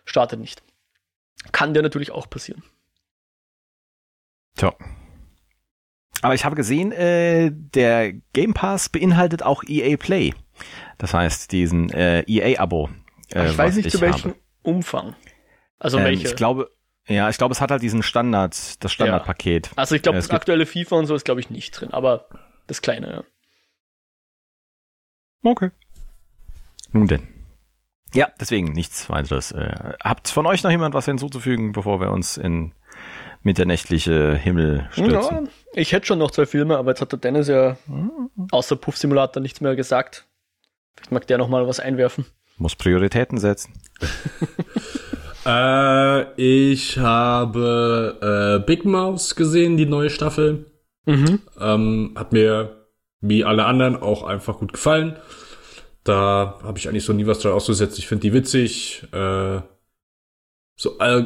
[0.05, 0.62] startet nicht.
[1.53, 2.62] Kann dir natürlich auch passieren.
[4.57, 4.74] Tja.
[6.22, 10.35] Aber ich habe gesehen, äh, der Game Pass beinhaltet auch EA Play.
[10.98, 12.90] Das heißt, diesen äh, EA-Abo.
[13.33, 14.40] Äh, ich weiß nicht, zu welchem habe.
[14.62, 15.14] Umfang.
[15.79, 16.27] Also Ähm, welche.
[16.27, 16.70] ich glaube,
[17.07, 19.70] ja, ich glaube, es hat halt diesen Standard, das Standardpaket.
[19.77, 22.29] also ich glaube, es das aktuelle FIFA und so ist, glaube ich, nicht drin, aber
[22.68, 23.24] das kleine, ja.
[25.42, 25.70] Okay.
[26.92, 27.26] Nun denn.
[28.14, 29.52] Ja, deswegen nichts weiteres.
[29.52, 32.72] Äh, habt von euch noch jemand was hinzuzufügen, bevor wir uns in
[33.42, 35.46] mitternächtliche Himmel stürzen?
[35.46, 37.76] Ja, ich hätte schon noch zwei Filme, aber jetzt hat der Dennis ja
[38.50, 40.26] außer Puff Simulator nichts mehr gesagt.
[40.96, 42.24] Vielleicht mag der noch mal was einwerfen.
[42.57, 43.74] Muss Prioritäten setzen.
[45.46, 50.66] Äh, ich habe äh, Big Mouse gesehen, die neue Staffel.
[51.09, 51.40] Mhm.
[51.59, 52.87] Ähm, hat mir
[53.21, 55.16] wie alle anderen auch einfach gut gefallen.
[56.05, 57.99] Da habe ich eigentlich so nie was dran ausgesetzt.
[57.99, 59.05] Ich finde die witzig.
[59.12, 59.61] Äh,
[60.77, 61.25] so, äh,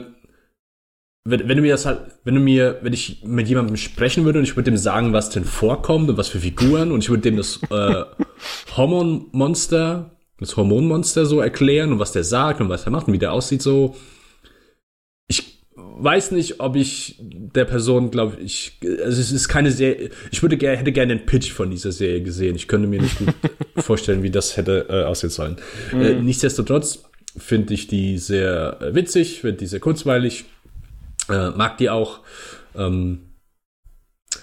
[1.24, 4.38] wenn, wenn du mir das halt, wenn du mir, wenn ich mit jemandem sprechen würde
[4.38, 7.22] und ich würde dem sagen, was denn vorkommt und was für Figuren und ich würde
[7.22, 8.04] dem das äh,
[8.76, 13.18] Hormonmonster, das Hormonmonster so erklären und was der sagt und was er macht und wie
[13.18, 13.96] der aussieht, so.
[15.98, 20.56] Weiß nicht, ob ich der Person, glaube ich, also es ist keine Serie, ich würde
[20.56, 22.56] gerne, hätte gerne den Pitch von dieser Serie gesehen.
[22.56, 23.34] Ich könnte mir nicht gut
[23.76, 25.56] vorstellen, wie das hätte äh, aussehen sollen.
[25.92, 26.00] Mhm.
[26.00, 27.04] Äh, nichtsdestotrotz
[27.36, 30.44] finde ich die sehr äh, witzig, finde die sehr kurzweilig,
[31.28, 32.20] äh, mag die auch.
[32.74, 33.34] Ähm,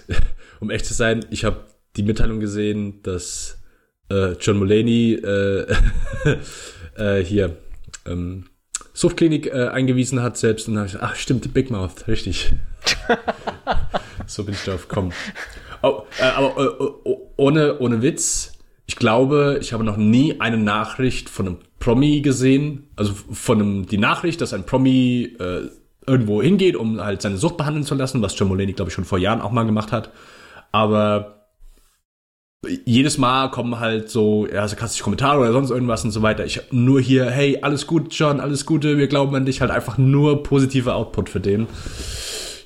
[0.60, 1.66] um echt zu sein, ich habe
[1.98, 3.60] die Mitteilung gesehen, dass
[4.10, 5.76] äh, John Mulaney äh,
[7.24, 7.58] hier
[8.06, 8.46] ähm,
[9.00, 12.52] Suchtklinik äh, eingewiesen hat selbst und dann habe ich ach stimmt, Big Mouth, richtig.
[14.28, 15.14] so bin ich drauf gekommen.
[15.82, 21.30] Oh, äh, aber äh, ohne, ohne Witz, ich glaube, ich habe noch nie eine Nachricht
[21.30, 25.70] von einem Promi gesehen, also von einem, die Nachricht, dass ein Promi äh,
[26.06, 29.06] irgendwo hingeht, um halt seine Sucht behandeln zu lassen, was John Mulaney, glaube ich, schon
[29.06, 30.12] vor Jahren auch mal gemacht hat.
[30.74, 31.39] Aber
[32.68, 36.46] jedes Mal kommen halt so ja, sarkastische Kommentare oder sonst irgendwas und so weiter.
[36.46, 39.98] Ich nur hier, hey, alles gut, John, alles Gute, wir glauben an dich, halt einfach
[39.98, 41.68] nur positive Output für den.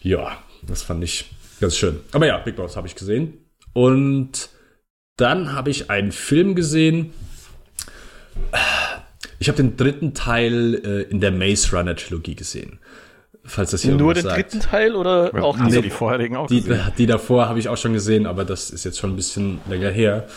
[0.01, 1.25] Ja, das fand ich
[1.59, 1.99] ganz schön.
[2.11, 3.37] Aber ja, Big Boss habe ich gesehen.
[3.73, 4.49] Und
[5.17, 7.13] dann habe ich einen Film gesehen.
[9.37, 12.79] Ich habe den dritten Teil äh, in der Maze Runner Trilogie gesehen
[13.45, 14.37] falls das hier Nur den sagt.
[14.37, 16.47] dritten Teil oder ja, auch die, die vorherigen auch?
[16.47, 16.63] Die,
[16.97, 19.89] die davor habe ich auch schon gesehen, aber das ist jetzt schon ein bisschen länger
[19.89, 20.27] her.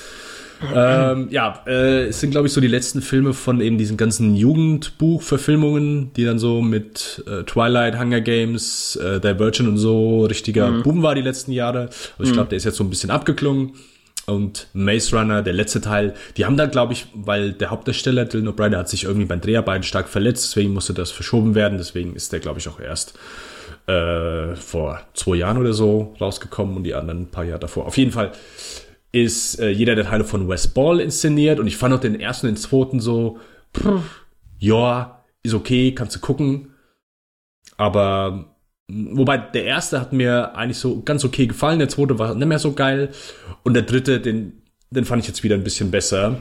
[0.74, 4.34] ähm, ja, äh, es sind, glaube ich, so die letzten Filme von eben diesen ganzen
[4.34, 10.82] Jugendbuch-Verfilmungen, die dann so mit äh, Twilight, Hunger Games, äh, Divergent und so richtiger mhm.
[10.82, 11.90] Boom war die letzten Jahre.
[12.16, 12.50] Aber ich glaube, mhm.
[12.50, 13.74] der ist jetzt so ein bisschen abgeklungen
[14.26, 18.48] und Maze Runner, der letzte Teil, die haben da, glaube ich, weil der Hauptdarsteller Dylan
[18.48, 22.32] O'Brien hat sich irgendwie beim Dreharbeiten stark verletzt, deswegen musste das verschoben werden, deswegen ist
[22.32, 23.18] der, glaube ich, auch erst
[23.86, 27.86] äh, vor zwei Jahren oder so rausgekommen und die anderen ein paar Jahre davor.
[27.86, 28.32] Auf jeden Fall
[29.12, 32.48] ist äh, jeder der Teile von Wes Ball inszeniert und ich fand auch den ersten
[32.48, 33.38] und den zweiten so,
[33.76, 34.24] pff,
[34.58, 36.74] ja, ist okay, kannst du gucken,
[37.76, 38.55] aber
[38.88, 42.60] Wobei der erste hat mir eigentlich so ganz okay gefallen, der zweite war nicht mehr
[42.60, 43.10] so geil
[43.64, 46.40] und der dritte, den, den fand ich jetzt wieder ein bisschen besser.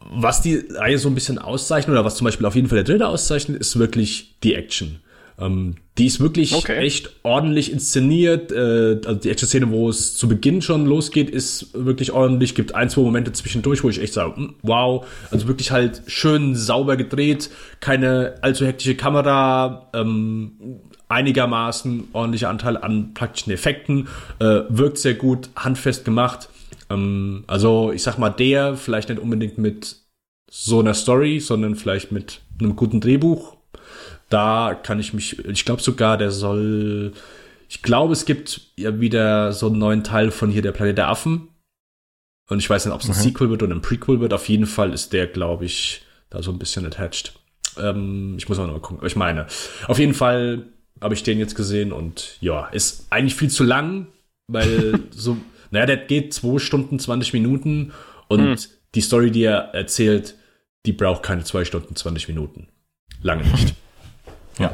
[0.00, 2.84] Was die Reihe so ein bisschen auszeichnet oder was zum Beispiel auf jeden Fall der
[2.84, 5.00] dritte auszeichnet, ist wirklich die Action.
[5.38, 6.78] Ähm, die ist wirklich okay.
[6.78, 8.52] echt ordentlich inszeniert.
[8.52, 12.54] Äh, also die Action-Szene, wo es zu Beginn schon losgeht, ist wirklich ordentlich.
[12.54, 15.06] Gibt ein, zwei Momente zwischendurch, wo ich echt sage, hm, wow.
[15.30, 23.14] Also wirklich halt schön sauber gedreht, keine allzu hektische Kamera, ähm, einigermaßen ordentlicher Anteil an
[23.14, 26.48] praktischen Effekten, äh, wirkt sehr gut, handfest gemacht.
[26.90, 29.96] Ähm, also ich sag mal, der vielleicht nicht unbedingt mit
[30.50, 33.55] so einer Story, sondern vielleicht mit einem guten Drehbuch
[34.28, 37.12] da kann ich mich, ich glaube sogar, der soll,
[37.68, 41.08] ich glaube, es gibt ja wieder so einen neuen Teil von hier der Planet der
[41.08, 41.48] Affen.
[42.48, 43.20] Und ich weiß nicht, ob es ein mhm.
[43.20, 44.32] Sequel wird oder ein Prequel wird.
[44.32, 47.32] Auf jeden Fall ist der, glaube ich, da so ein bisschen attached.
[47.78, 49.06] Ähm, ich muss auch noch mal gucken.
[49.06, 49.46] Ich meine,
[49.86, 50.66] auf jeden Fall
[51.00, 54.06] habe ich den jetzt gesehen und ja, ist eigentlich viel zu lang,
[54.46, 55.36] weil so,
[55.70, 57.92] naja, der geht zwei Stunden, 20 Minuten
[58.28, 58.56] und mhm.
[58.94, 60.36] die Story, die er erzählt,
[60.86, 62.68] die braucht keine zwei Stunden, 20 Minuten.
[63.22, 63.74] Lange nicht.
[64.58, 64.72] Ja.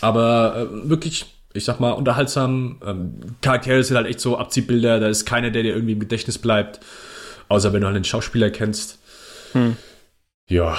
[0.00, 2.80] Aber äh, wirklich, ich sag mal, unterhaltsam.
[2.84, 5.00] Ähm, Charaktere sind halt echt so Abziehbilder.
[5.00, 6.80] Da ist keiner, der dir irgendwie im Gedächtnis bleibt.
[7.48, 8.98] Außer wenn du halt den Schauspieler kennst.
[9.52, 9.76] Hm.
[10.48, 10.76] Ja.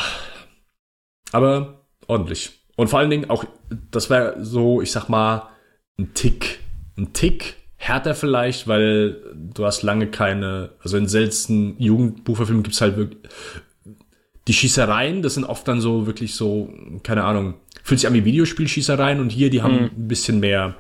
[1.31, 2.51] Aber ordentlich.
[2.75, 3.45] Und vor allen Dingen auch,
[3.91, 5.49] das wäre so, ich sag mal,
[5.97, 6.59] ein Tick.
[6.97, 12.81] Ein Tick härter vielleicht, weil du hast lange keine, also in seltenen Jugendbuchverfilmungen gibt es
[12.81, 13.21] halt wirklich
[14.47, 18.25] die Schießereien, das sind oft dann so wirklich so, keine Ahnung, fühlt sich an wie
[18.25, 19.91] Videospielschießereien und hier, die haben mhm.
[19.95, 20.75] ein bisschen mehr,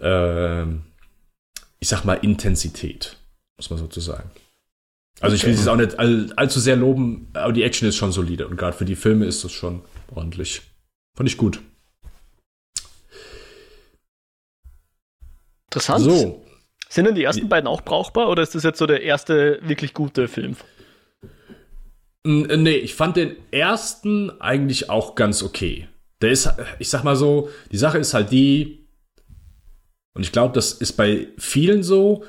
[0.00, 0.64] äh,
[1.78, 3.16] ich sag mal, Intensität,
[3.56, 4.30] muss man sozusagen.
[5.20, 8.12] Also ich will es auch nicht all, allzu sehr loben, aber die Action ist schon
[8.12, 9.82] solide und gerade für die Filme ist das schon
[10.14, 10.62] ordentlich.
[11.16, 11.60] Fand ich gut.
[15.66, 16.04] Interessant.
[16.04, 16.44] So.
[16.88, 19.94] Sind denn die ersten beiden auch brauchbar oder ist das jetzt so der erste wirklich
[19.94, 20.56] gute Film?
[22.24, 25.88] Äh, nee, ich fand den ersten eigentlich auch ganz okay.
[26.20, 28.88] Der ist, ich sag mal so, die Sache ist halt die,
[30.14, 32.24] und ich glaube, das ist bei vielen so,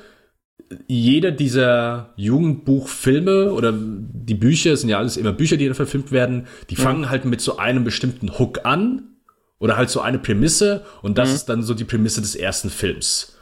[0.86, 6.46] jeder dieser Jugendbuchfilme oder die Bücher, sind ja alles immer Bücher, die da verfilmt werden,
[6.70, 6.80] die mhm.
[6.80, 9.16] fangen halt mit so einem bestimmten Hook an
[9.58, 11.34] oder halt so eine Prämisse und das mhm.
[11.34, 13.36] ist dann so die Prämisse des ersten Films.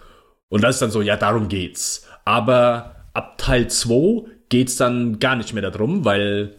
[0.48, 2.06] Und das ist dann so, ja, darum geht's.
[2.24, 6.56] Aber ab Teil 2 geht's dann gar nicht mehr darum, weil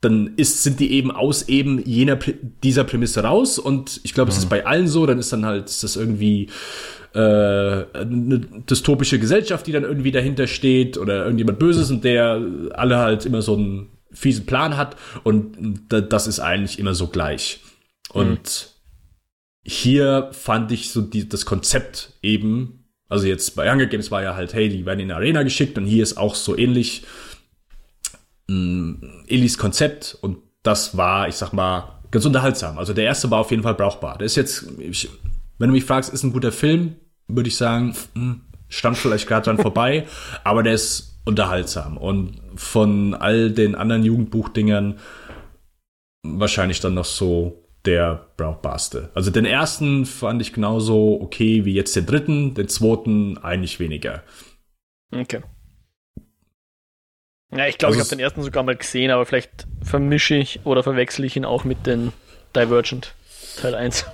[0.00, 2.18] dann ist, sind die eben aus eben jener
[2.62, 4.32] dieser Prämisse raus und ich glaube, mhm.
[4.32, 4.50] es ist mhm.
[4.50, 6.48] bei allen so, dann ist dann halt ist das irgendwie
[7.14, 12.40] äh, eine dystopische Gesellschaft, die dann irgendwie dahinter steht oder irgendjemand Böses und der
[12.74, 17.60] alle halt immer so einen fiesen Plan hat und das ist eigentlich immer so gleich.
[18.12, 18.72] Und
[19.64, 19.70] mhm.
[19.70, 22.77] hier fand ich so die, das Konzept eben,
[23.08, 25.78] also jetzt bei Hunger Games war ja halt, hey, die werden in eine Arena geschickt
[25.78, 27.04] und hier ist auch so ähnlich
[28.48, 32.78] ähm, Elis Konzept und das war, ich sag mal, ganz unterhaltsam.
[32.78, 34.18] Also der erste war auf jeden Fall brauchbar.
[34.18, 35.08] Der ist jetzt, ich,
[35.58, 36.96] wenn du mich fragst, ist ein guter Film,
[37.26, 40.06] würde ich sagen, hm, stand vielleicht gerade dran vorbei,
[40.44, 41.96] aber der ist unterhaltsam.
[41.96, 44.98] Und von all den anderen Jugendbuchdingern
[46.22, 49.08] wahrscheinlich dann noch so der brauchbarste.
[49.14, 54.22] Also den ersten fand ich genauso okay wie jetzt den dritten, den zweiten eigentlich weniger.
[55.10, 55.40] Okay.
[57.50, 60.60] Ja, ich glaube, also ich habe den ersten sogar mal gesehen, aber vielleicht vermische ich
[60.64, 62.12] oder verwechsel ich ihn auch mit den
[62.54, 63.14] Divergent
[63.56, 64.04] Teil 1.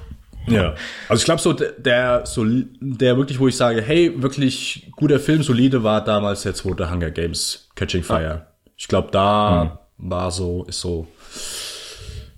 [0.46, 0.74] Ja,
[1.08, 5.42] also ich glaube so der so der wirklich, wo ich sage, hey, wirklich guter Film,
[5.42, 8.46] solide war damals der zweite Hunger Games Catching Fire.
[8.46, 8.54] Ah.
[8.76, 10.10] Ich glaube, da mhm.
[10.10, 11.08] war so ist so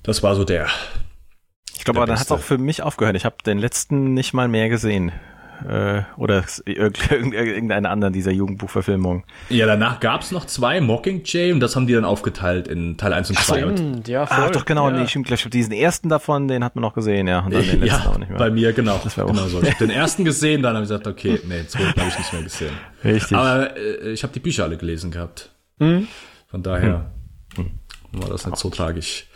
[0.02, 0.68] das war so der.
[1.86, 3.14] Ich glaube, aber dann hat es auch für mich aufgehört.
[3.14, 5.12] Ich habe den letzten nicht mal mehr gesehen
[5.68, 9.22] äh, oder irgendeine andere dieser Jugendbuchverfilmungen.
[9.50, 13.12] Ja, danach gab es noch zwei, Mockingjay, und das haben die dann aufgeteilt in Teil
[13.12, 13.58] 1 und 2.
[13.60, 14.36] Stimmt, ja, voll.
[14.48, 14.96] Ach, doch, genau, ja.
[14.98, 17.80] nee, stimmt, gleich, diesen ersten davon, den hat man noch gesehen, ja, und dann den
[17.80, 18.38] letzten ja, auch nicht mehr.
[18.38, 19.00] bei mir, genau.
[19.04, 19.62] Das genau so.
[19.62, 22.18] Ich habe den ersten gesehen, dann habe ich gesagt, okay, nee, den zweiten habe ich
[22.18, 22.72] nicht mehr gesehen.
[23.04, 23.36] Richtig.
[23.36, 25.50] Aber äh, ich habe die Bücher alle gelesen gehabt.
[25.78, 26.08] Mhm.
[26.48, 27.12] Von daher
[27.56, 27.70] mhm.
[28.10, 29.28] war das nicht so tragisch.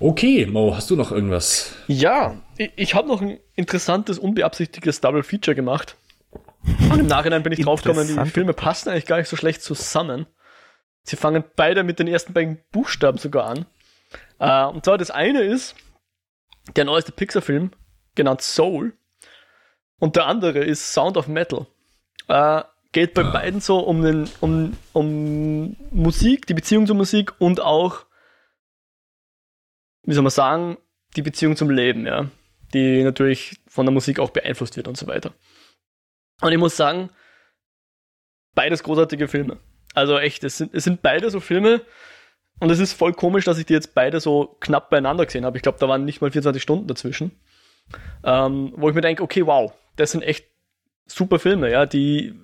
[0.00, 1.74] Okay, Mo, hast du noch irgendwas?
[1.86, 5.96] Ja, ich, ich habe noch ein interessantes, unbeabsichtigtes Double Feature gemacht.
[6.90, 10.26] Und im Nachhinein bin ich draufgekommen, die Filme passen eigentlich gar nicht so schlecht zusammen.
[11.02, 13.66] Sie fangen beide mit den ersten beiden Buchstaben sogar an.
[14.40, 15.76] Uh, und zwar das eine ist
[16.76, 17.70] der neueste Pixar-Film,
[18.14, 18.94] genannt Soul.
[19.98, 21.66] Und der andere ist Sound of Metal.
[22.28, 23.30] Uh, geht bei ah.
[23.30, 28.06] beiden so um, den, um, um Musik, die Beziehung zur Musik und auch
[30.04, 30.76] wie soll man sagen,
[31.16, 32.28] die Beziehung zum Leben, ja,
[32.72, 35.32] die natürlich von der Musik auch beeinflusst wird und so weiter.
[36.40, 37.10] Und ich muss sagen,
[38.54, 39.58] beides großartige Filme.
[39.94, 41.82] Also echt, es sind, es sind beide so Filme
[42.58, 45.56] und es ist voll komisch, dass ich die jetzt beide so knapp beieinander gesehen habe.
[45.56, 47.32] Ich glaube, da waren nicht mal 24 Stunden dazwischen.
[48.24, 50.46] Ähm, wo ich mir denke, okay, wow, das sind echt
[51.06, 52.34] super Filme, ja, die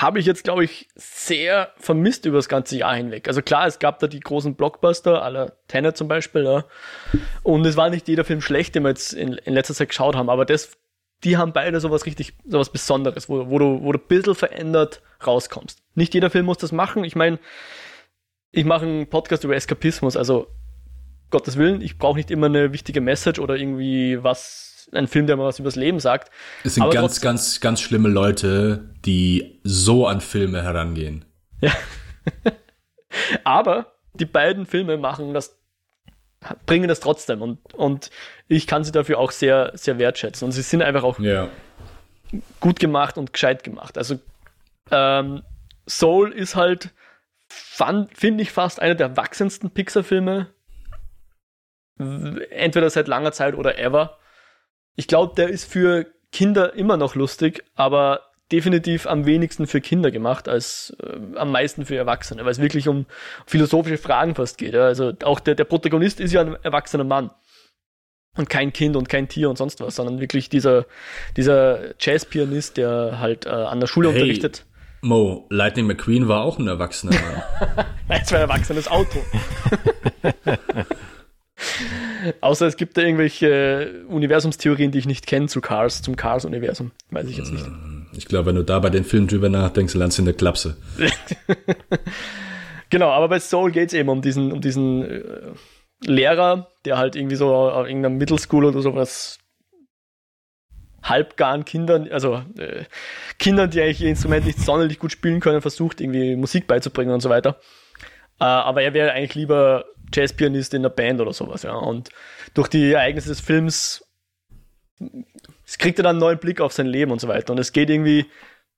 [0.00, 3.28] habe ich jetzt, glaube ich, sehr vermisst über das ganze Jahr hinweg.
[3.28, 6.64] Also klar, es gab da die großen Blockbuster, aller Tenet zum Beispiel, ja.
[7.42, 10.16] Und es war nicht jeder Film schlecht, den wir jetzt in, in letzter Zeit geschaut
[10.16, 10.78] haben, aber das,
[11.24, 15.02] die haben beide sowas richtig, sowas Besonderes, wo, wo du, wo du ein bisschen verändert
[15.26, 15.82] rauskommst.
[15.94, 17.04] Nicht jeder Film muss das machen.
[17.04, 17.38] Ich meine,
[18.50, 20.48] ich mache einen Podcast über Eskapismus, also
[21.30, 25.36] Gottes Willen, ich brauche nicht immer eine wichtige Message oder irgendwie was ein Film, der
[25.36, 26.30] mal was übers Leben sagt.
[26.64, 31.24] Es sind Aber ganz, trotzdem, ganz, ganz schlimme Leute, die so an Filme herangehen.
[31.60, 31.72] Ja.
[33.44, 35.56] Aber die beiden Filme machen das,
[36.66, 38.10] bringen das trotzdem und, und
[38.48, 40.44] ich kann sie dafür auch sehr, sehr wertschätzen.
[40.44, 41.48] Und sie sind einfach auch ja.
[42.60, 43.96] gut gemacht und gescheit gemacht.
[43.96, 44.18] Also
[44.90, 45.42] ähm,
[45.88, 46.90] Soul ist halt,
[47.48, 50.48] finde ich, fast einer der wachsendsten Pixar-Filme.
[51.98, 54.18] Entweder seit langer Zeit oder ever.
[54.96, 58.20] Ich glaube, der ist für Kinder immer noch lustig, aber
[58.50, 62.86] definitiv am wenigsten für Kinder gemacht als äh, am meisten für Erwachsene, weil es wirklich
[62.86, 63.06] um
[63.46, 64.74] philosophische Fragen fast geht.
[64.74, 64.84] Ja.
[64.84, 67.30] Also auch der, der Protagonist ist ja ein erwachsener Mann
[68.36, 70.86] und kein Kind und kein Tier und sonst was, sondern wirklich dieser,
[71.36, 74.66] dieser Jazzpianist, der halt äh, an der Schule hey, unterrichtet.
[75.02, 77.86] Mo, Lightning McQueen war auch ein erwachsener Mann.
[78.08, 79.18] Nein, es war ein erwachsenes Auto.
[82.40, 86.92] Außer es gibt da irgendwelche Universumstheorien, die ich nicht kenne zu Cars, zum Cars-Universum.
[87.10, 87.66] Weiß ich jetzt nicht.
[87.66, 90.34] Mm, ich glaube, wenn du da bei den Filmen drüber nachdenkst, landest du in der
[90.34, 90.76] Klapse.
[92.90, 95.22] genau, aber bei Soul geht es eben um diesen, um diesen äh,
[96.04, 99.38] Lehrer, der halt irgendwie so auf irgendeiner Middle School oder sowas
[101.02, 102.84] halbgaren Kindern, also äh,
[103.38, 107.20] Kindern, die eigentlich ihr Instrument nicht sonderlich gut spielen können, versucht irgendwie Musik beizubringen und
[107.20, 107.56] so weiter.
[108.40, 111.74] Äh, aber er wäre eigentlich lieber Jazzpianist in der Band oder sowas, ja.
[111.74, 112.10] Und
[112.54, 114.04] durch die Ereignisse des Films
[115.78, 117.52] kriegt er dann einen neuen Blick auf sein Leben und so weiter.
[117.52, 118.26] Und es geht irgendwie,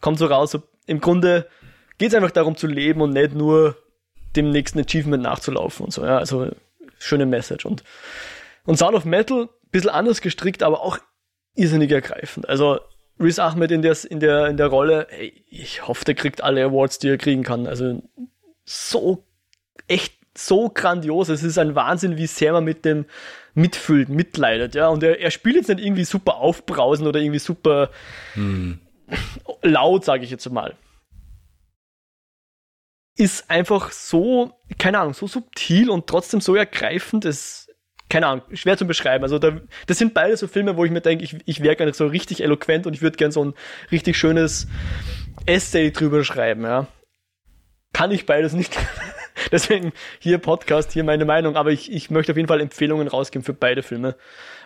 [0.01, 0.57] kommt so raus,
[0.87, 1.49] im Grunde
[1.99, 3.76] geht es einfach darum zu leben und nicht nur
[4.37, 6.18] dem nächsten Achievement nachzulaufen und so, ja.
[6.18, 6.51] Also,
[6.99, 7.64] schöne Message.
[7.64, 7.85] Und,
[8.64, 10.99] und Sound of Metal, bisschen anders gestrickt, aber auch
[11.55, 12.49] irrsinnig ergreifend.
[12.49, 12.80] Also,
[13.20, 16.64] Riz Ahmed in der, in der, in der Rolle, ey, ich hoffe, der kriegt alle
[16.64, 17.66] Awards, die er kriegen kann.
[17.66, 18.03] Also,
[18.64, 19.24] so
[19.87, 21.28] echt so grandios.
[21.28, 23.07] Es ist ein Wahnsinn, wie sehr man mit dem
[23.55, 24.89] mitfühlt, mitleidet, ja.
[24.89, 27.91] Und er, er spielt jetzt nicht irgendwie super aufbrausend oder irgendwie super
[28.35, 28.80] hm.
[29.62, 30.74] laut, sage ich jetzt mal.
[33.16, 37.24] Ist einfach so, keine Ahnung, so subtil und trotzdem so ergreifend.
[37.24, 37.68] Es,
[38.11, 39.22] keine Ahnung, schwer zu beschreiben.
[39.22, 41.95] Also da, das sind beide so Filme, wo ich mir denke, ich, ich wäre gerne
[41.95, 43.55] so richtig eloquent und ich würde gerne so ein
[43.93, 44.66] richtig schönes
[45.47, 46.89] Essay drüber schreiben, ja.
[47.93, 48.76] Kann ich beides nicht.
[49.53, 53.45] Deswegen hier Podcast, hier meine Meinung, aber ich, ich möchte auf jeden Fall Empfehlungen rausgeben
[53.45, 54.16] für beide Filme.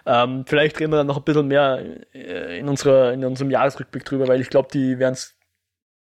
[0.06, 1.82] Ähm, vielleicht reden wir dann noch ein bisschen mehr
[2.14, 5.34] äh, in, unserer, in unserem Jahresrückblick drüber, weil ich glaube, die werden es,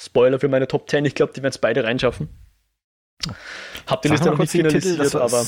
[0.01, 2.29] Spoiler für meine Top 10, ich glaube, die werden es beide reinschaffen.
[3.87, 5.45] Hab die Liste noch nicht finalisiert, Titel, aber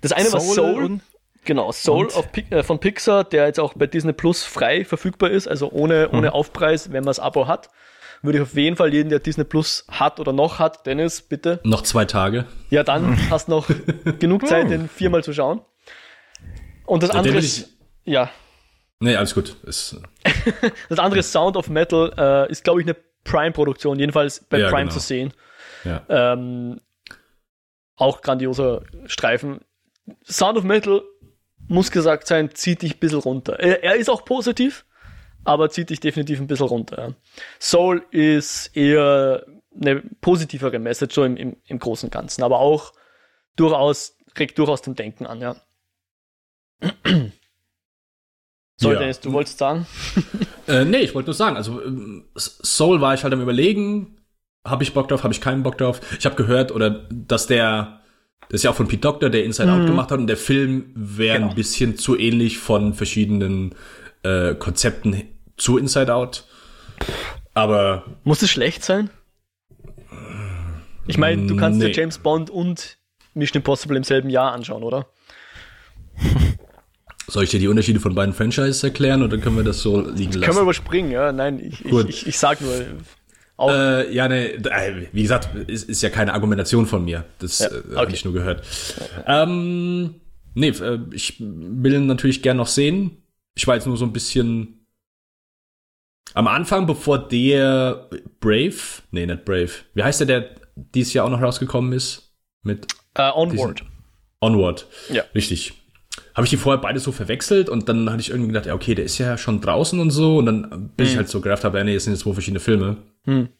[0.00, 1.00] das eine Soul war Soul.
[1.44, 5.48] Genau, Soul of, äh, von Pixar, der jetzt auch bei Disney Plus frei verfügbar ist,
[5.48, 6.18] also ohne, mhm.
[6.18, 7.70] ohne Aufpreis, wenn man das Abo hat.
[8.22, 11.60] Würde ich auf jeden Fall jeden, der Disney Plus hat oder noch hat, Dennis, bitte.
[11.64, 12.44] Noch zwei Tage.
[12.68, 13.68] Ja, dann hast noch
[14.18, 15.62] genug Zeit, den viermal zu schauen.
[16.84, 17.70] Und das andere ist,
[18.04, 18.30] ja.
[18.98, 19.56] Nee, alles gut.
[20.88, 24.84] Das andere Sound of Metal äh, ist, glaube ich, eine Prime-Produktion, jedenfalls bei ja, Prime
[24.84, 24.92] genau.
[24.92, 25.32] zu sehen.
[25.84, 26.02] Ja.
[26.08, 26.80] Ähm,
[27.96, 29.60] auch grandioser Streifen.
[30.24, 31.02] Sound of Metal
[31.68, 33.60] muss gesagt sein, zieht dich ein bisschen runter.
[33.60, 34.84] Er, er ist auch positiv,
[35.44, 37.14] aber zieht dich definitiv ein bisschen runter.
[37.58, 39.44] Soul ist eher
[39.80, 42.92] eine positivere Message so im, im, im Großen und Ganzen, aber auch
[43.56, 45.56] durchaus, regt durchaus zum Denken an, ja.
[48.82, 48.98] So, ja.
[48.98, 49.86] Dennis, du wolltest sagen?
[50.66, 54.16] äh, nee, ich wollte nur sagen, also ähm, Soul war ich halt am überlegen,
[54.64, 56.00] habe ich Bock drauf, habe ich keinen Bock drauf.
[56.18, 58.00] Ich habe gehört, oder dass der,
[58.48, 59.82] das ist ja auch von Pete Doctor, der Inside mhm.
[59.82, 61.50] Out gemacht hat, und der Film wäre genau.
[61.50, 63.74] ein bisschen zu ähnlich von verschiedenen
[64.22, 65.22] äh, Konzepten
[65.56, 66.44] zu Inside Out.
[67.54, 68.04] Aber.
[68.24, 69.10] Muss es schlecht sein?
[71.06, 71.86] Ich meine, du kannst nee.
[71.86, 72.98] dir James Bond und
[73.34, 75.06] Mission Impossible im selben Jahr anschauen, oder?
[77.26, 80.32] Soll ich dir die Unterschiede von beiden Franchises erklären oder können wir das so liegen
[80.32, 80.40] lassen?
[80.42, 81.32] Können wir überspringen, ja.
[81.32, 82.72] Nein, ich, ich, ich, ich sag nur,
[83.68, 84.54] äh, ja, ne,
[85.12, 87.24] wie gesagt, ist, ist ja keine Argumentation von mir.
[87.38, 87.92] Das ja, okay.
[87.92, 88.64] äh, habe ich nur gehört.
[89.26, 90.14] Ähm,
[90.54, 93.19] nee, äh, ich will natürlich gern noch sehen.
[93.60, 94.86] Ich war jetzt nur so ein bisschen
[96.32, 98.08] am Anfang, bevor der
[98.40, 99.68] Brave, nee, nicht Brave.
[99.92, 102.34] Wie heißt der, der dieses Jahr auch noch rausgekommen ist?
[102.62, 102.86] Mit
[103.18, 103.84] uh, Onward.
[104.40, 104.86] Onward.
[105.10, 105.24] Ja.
[105.34, 105.74] Richtig.
[106.34, 108.94] Habe ich die vorher beide so verwechselt und dann hatte ich irgendwie gedacht, ja, okay,
[108.94, 110.38] der ist ja schon draußen und so.
[110.38, 111.12] Und dann bin mhm.
[111.12, 112.96] ich halt so gedacht, habe, ja, nee, es sind jetzt zwei verschiedene Filme.
[113.24, 113.50] Hm.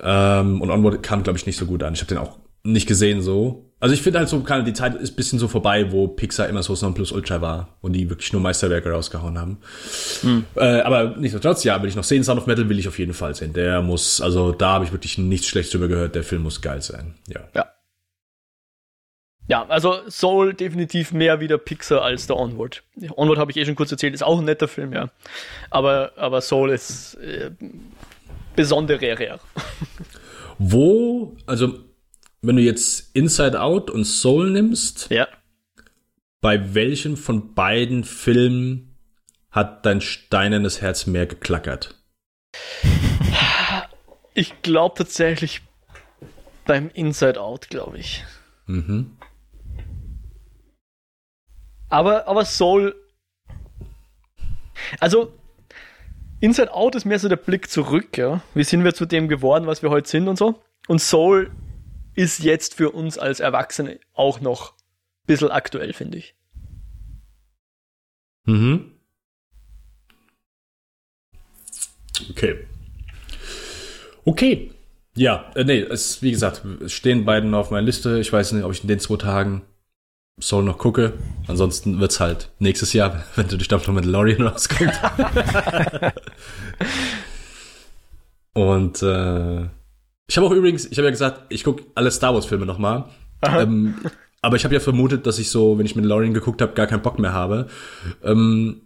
[0.00, 1.94] Ähm, und Onward kam, glaube ich, nicht so gut an.
[1.94, 3.67] Ich habe den auch nicht gesehen so.
[3.80, 6.62] Also ich finde halt so, die Zeit ist ein bisschen so vorbei, wo Pixar immer
[6.64, 9.58] so plus Ultra war und die wirklich nur Meisterwerke rausgehauen haben.
[10.22, 10.44] Hm.
[10.56, 12.24] Äh, aber nichtsdestotrotz, ja, will ich noch sehen.
[12.24, 13.52] Sound of Metal will ich auf jeden Fall sehen.
[13.52, 16.16] Der muss, also da habe ich wirklich nichts Schlechtes drüber gehört.
[16.16, 17.14] Der Film muss geil sein.
[17.28, 17.40] Ja.
[17.54, 17.66] Ja.
[19.46, 22.82] Ja, also Soul definitiv mehr wieder Pixar als der Onward.
[23.16, 25.08] Onward habe ich eh schon kurz erzählt, ist auch ein netter Film, ja.
[25.70, 27.50] Aber, aber Soul ist äh,
[28.54, 29.38] besonderer.
[30.58, 31.87] Wo, also
[32.40, 35.26] wenn du jetzt Inside Out und Soul nimmst, ja.
[36.40, 38.96] bei welchem von beiden Filmen
[39.50, 41.94] hat dein steinernes Herz mehr geklackert?
[44.34, 45.62] Ich glaube tatsächlich
[46.64, 48.24] beim Inside Out, glaube ich.
[48.66, 49.16] Mhm.
[51.88, 52.94] Aber, aber Soul.
[55.00, 55.32] Also,
[56.38, 58.40] Inside Out ist mehr so der Blick zurück, ja.
[58.54, 60.62] Wie sind wir zu dem geworden, was wir heute sind und so.
[60.86, 61.50] Und Soul
[62.18, 66.34] ist jetzt für uns als Erwachsene auch noch ein bisschen aktuell, finde ich.
[68.44, 68.90] Mhm.
[72.30, 72.66] Okay.
[74.24, 74.72] Okay.
[75.14, 78.18] Ja, äh, nee, es, wie gesagt, es stehen beiden auf meiner Liste.
[78.18, 79.62] Ich weiß nicht, ob ich in den zwei Tagen
[80.40, 81.12] Soul noch gucke.
[81.46, 84.92] Ansonsten wird's halt nächstes Jahr, wenn du die Staffel Mandalorian rauskommt.
[88.54, 89.68] Und äh,
[90.28, 93.06] ich habe auch übrigens, ich habe ja gesagt, ich gucke alle Star Wars Filme nochmal.
[93.42, 93.94] Ähm,
[94.42, 97.02] aber ich habe ja vermutet, dass ich so, wenn ich Mandalorian geguckt habe, gar keinen
[97.02, 97.68] Bock mehr habe.
[98.22, 98.82] Ähm,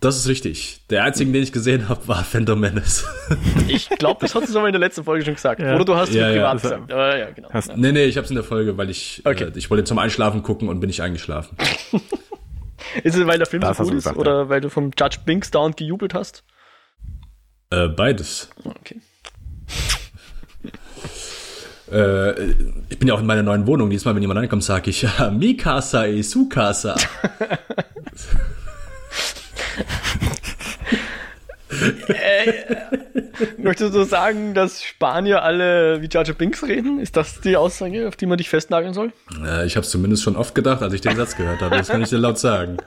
[0.00, 0.86] das ist richtig.
[0.90, 3.06] Der einzige, den ich gesehen habe, war Phantom Menace.
[3.68, 5.60] ich glaube, das hast du aber in der letzten Folge schon gesagt.
[5.60, 5.74] Ja.
[5.74, 6.92] Oder du hast es ja, ja, privat gesagt.
[6.92, 7.48] Aber ja, genau.
[7.50, 9.44] Hast, nee, nee, ich habe es in der Folge, weil ich, okay.
[9.44, 11.56] äh, ich wollte zum Einschlafen gucken und bin ich eingeschlafen.
[13.02, 14.04] ist es, weil der Film das so gut ist?
[14.04, 14.48] Gesagt, oder ja.
[14.48, 16.44] weil du vom Judge Binks dauernd gejubelt hast?
[17.70, 18.50] Äh, beides.
[18.64, 19.00] Okay.
[21.94, 22.54] Äh,
[22.88, 23.88] ich bin ja auch in meiner neuen Wohnung.
[23.88, 26.96] Diesmal, wenn jemand reinkommt, sage ich, ja, Mikasa e Sukasa.
[32.08, 32.52] äh,
[33.58, 36.98] möchtest du sagen, dass Spanier alle wie Jar Binks reden?
[36.98, 39.12] Ist das die Aussage, auf die man dich festnageln soll?
[39.44, 41.76] Äh, ich habe es zumindest schon oft gedacht, als ich den Satz gehört habe.
[41.76, 42.78] Das kann ich dir laut sagen.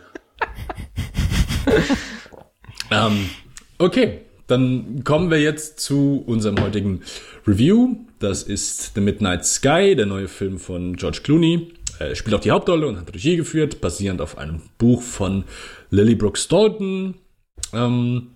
[2.91, 3.29] ähm,
[3.77, 7.01] okay, dann kommen wir jetzt zu unserem heutigen
[7.45, 7.97] Review.
[8.19, 11.73] Das ist The Midnight Sky, der neue Film von George Clooney.
[11.99, 15.43] Er spielt auch die Hauptrolle und hat Regie geführt, basierend auf einem Buch von
[15.89, 17.15] Lily Brooks Dalton.
[17.73, 18.31] Ähm,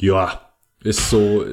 [0.00, 0.50] ja,
[0.82, 1.44] ist so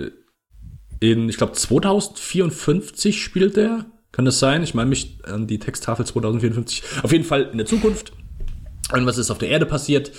[0.99, 3.85] in, ich glaube, 2054 spielt er.
[4.11, 4.63] Kann das sein?
[4.63, 6.83] Ich meine mich an die Texttafel 2054.
[7.03, 8.13] Auf jeden Fall in der Zukunft.
[8.91, 10.11] Und was ist auf der Erde passiert?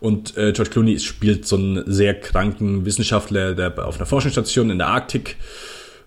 [0.00, 4.78] Und äh, George Clooney spielt so einen sehr kranken Wissenschaftler, der auf einer Forschungsstation in
[4.78, 5.36] der Arktik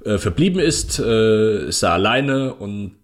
[0.06, 2.96] äh, verblieben ist, äh, ist da alleine und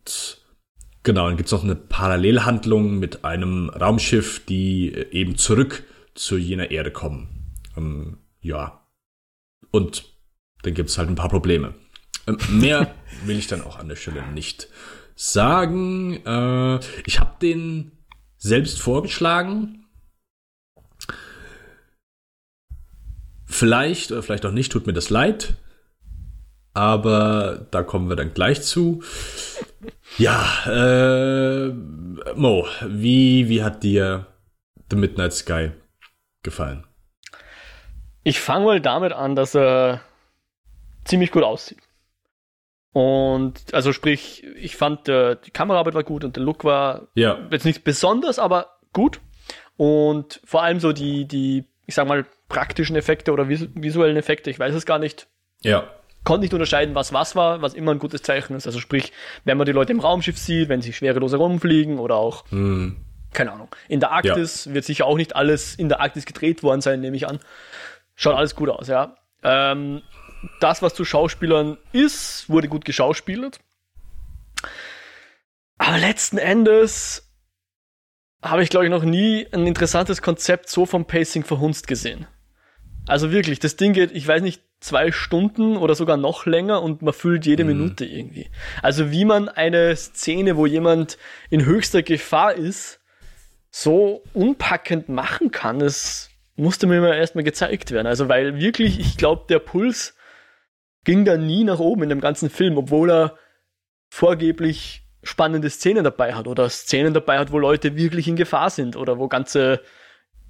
[1.03, 5.83] genau, dann gibt's noch eine Parallelhandlung mit einem Raumschiff, die äh, eben zurück
[6.15, 7.53] zu jener Erde kommen.
[7.77, 8.85] Ähm, ja.
[9.71, 10.05] Und
[10.61, 11.73] dann gibt's halt ein paar Probleme.
[12.27, 12.93] Ähm, mehr
[13.25, 14.69] will ich dann auch an der Stelle nicht
[15.15, 16.25] sagen.
[16.25, 17.91] Äh, ich habe den
[18.37, 19.82] selbst vorgeschlagen.
[23.53, 25.53] Vielleicht oder vielleicht auch nicht, tut mir das leid.
[26.73, 29.03] Aber da kommen wir dann gleich zu.
[30.17, 31.67] Ja, äh,
[32.35, 34.25] Mo, wie, wie hat dir
[34.89, 35.71] The Midnight Sky
[36.41, 36.83] gefallen?
[38.23, 40.01] Ich fange mal damit an, dass er
[41.05, 41.83] ziemlich gut aussieht.
[42.91, 47.37] Und also sprich, ich fand äh, die Kameraarbeit war gut und der Look war ja.
[47.51, 49.19] jetzt nicht besonders, aber gut.
[49.77, 54.51] Und vor allem so die, die, ich sag mal, praktischen Effekte oder vis visuellen Effekte,
[54.51, 55.27] ich weiß es gar nicht.
[55.61, 55.89] Ja.
[56.23, 58.67] Konnte nicht unterscheiden, was was war, was immer ein gutes Zeichen ist.
[58.67, 59.11] Also sprich,
[59.43, 62.97] wenn man die Leute im Raumschiff sieht, wenn sie schwerelos herumfliegen oder auch, hm.
[63.33, 63.69] keine Ahnung.
[63.89, 64.73] In der Arktis ja.
[64.75, 67.39] wird sicher auch nicht alles in der Arktis gedreht worden sein, nehme ich an.
[68.15, 69.17] Schaut alles gut aus, ja.
[69.41, 70.03] Ähm,
[70.59, 73.59] das, was zu Schauspielern ist, wurde gut geschauspielert.
[75.79, 77.33] Aber letzten Endes
[78.43, 82.27] habe ich, glaube ich, noch nie ein interessantes Konzept so vom Pacing verhunzt gesehen.
[83.07, 87.01] Also wirklich, das Ding geht, ich weiß nicht, zwei Stunden oder sogar noch länger und
[87.01, 87.69] man fühlt jede mhm.
[87.69, 88.49] Minute irgendwie.
[88.81, 91.17] Also wie man eine Szene, wo jemand
[91.49, 92.99] in höchster Gefahr ist,
[93.71, 98.07] so unpackend machen kann, das musste mir immer erstmal gezeigt werden.
[98.07, 100.15] Also weil wirklich, ich glaube, der Puls
[101.03, 103.37] ging da nie nach oben in dem ganzen Film, obwohl er
[104.09, 108.95] vorgeblich spannende Szenen dabei hat oder Szenen dabei hat, wo Leute wirklich in Gefahr sind
[108.95, 109.81] oder wo ganze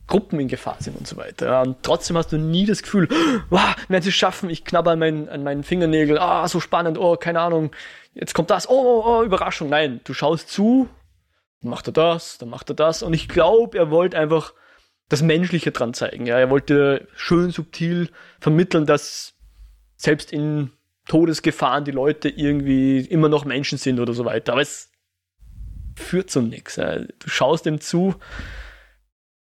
[0.07, 1.61] Gruppen in Gefahr sind und so weiter.
[1.61, 3.07] Und trotzdem hast du nie das Gefühl,
[3.49, 6.97] wow, werden sie es schaffen, ich knabber an meinen, an meinen Fingernägeln, ah, so spannend,
[6.97, 7.71] oh, keine Ahnung,
[8.13, 9.69] jetzt kommt das, oh, oh, oh, Überraschung.
[9.69, 10.89] Nein, du schaust zu,
[11.61, 13.01] dann macht er das, dann macht er das.
[13.01, 14.53] Und ich glaube, er wollte einfach
[15.09, 16.25] das Menschliche dran zeigen.
[16.25, 19.33] Ja, er wollte schön subtil vermitteln, dass
[19.95, 20.71] selbst in
[21.07, 24.53] Todesgefahren die Leute irgendwie immer noch Menschen sind oder so weiter.
[24.53, 24.91] Aber es
[25.95, 26.75] führt zu nichts.
[26.75, 28.15] Du schaust dem zu,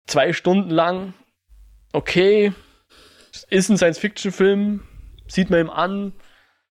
[0.05, 1.13] zwei Stunden lang,
[1.93, 2.53] okay,
[3.49, 4.81] ist ein Science-Fiction-Film,
[5.27, 6.13] sieht man ihm an,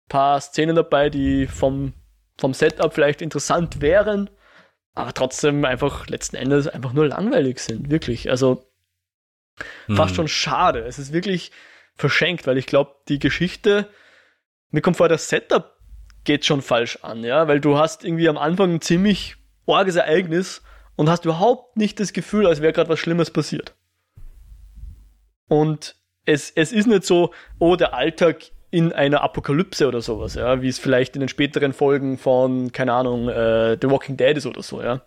[0.08, 1.94] paar Szenen dabei, die vom,
[2.38, 4.30] vom Setup vielleicht interessant wären,
[4.96, 8.30] aber trotzdem einfach letzten Endes einfach nur langweilig sind, wirklich.
[8.30, 8.66] Also
[9.88, 10.16] fast hm.
[10.16, 10.80] schon schade.
[10.80, 11.52] Es ist wirklich
[11.96, 13.90] verschenkt, weil ich glaube, die Geschichte,
[14.72, 15.78] mir kommt vor, das Setup
[16.24, 20.64] geht schon falsch an, ja, weil du hast irgendwie am Anfang ein ziemlich orges Ereignis
[21.00, 23.74] und hast überhaupt nicht das Gefühl, als wäre gerade was Schlimmes passiert.
[25.48, 25.96] Und
[26.26, 30.68] es, es ist nicht so, oh, der Alltag in einer Apokalypse oder sowas, ja, wie
[30.68, 34.62] es vielleicht in den späteren Folgen von, keine Ahnung, äh, The Walking Dead ist oder
[34.62, 35.02] so, ja.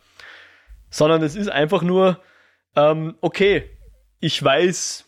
[0.89, 2.19] Sondern es ist einfach nur,
[2.75, 3.69] ähm, okay,
[4.19, 5.05] ich weiß,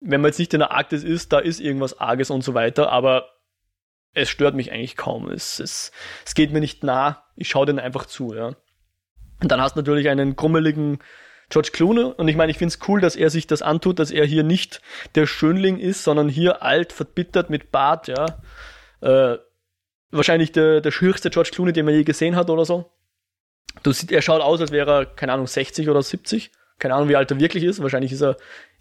[0.00, 2.92] wenn man jetzt nicht in der Arktis ist, da ist irgendwas Arges und so weiter,
[2.92, 3.30] aber
[4.12, 5.30] es stört mich eigentlich kaum.
[5.30, 5.90] Es, es,
[6.26, 7.24] es geht mir nicht nah.
[7.34, 8.56] Ich schaue den einfach zu, ja.
[9.42, 11.00] Und dann hast du natürlich einen grummeligen
[11.50, 14.10] George Clooney und ich meine, ich finde es cool, dass er sich das antut, dass
[14.10, 14.80] er hier nicht
[15.14, 18.38] der Schönling ist, sondern hier alt, verbittert mit Bart, ja.
[19.02, 19.36] Äh,
[20.10, 22.90] wahrscheinlich der, der schürste George Clooney, den man je gesehen hat oder so.
[23.82, 26.52] Du siehst, er schaut aus, als wäre er, keine Ahnung, 60 oder 70.
[26.78, 27.82] Keine Ahnung, wie alt er wirklich ist.
[27.82, 28.36] Wahrscheinlich ist er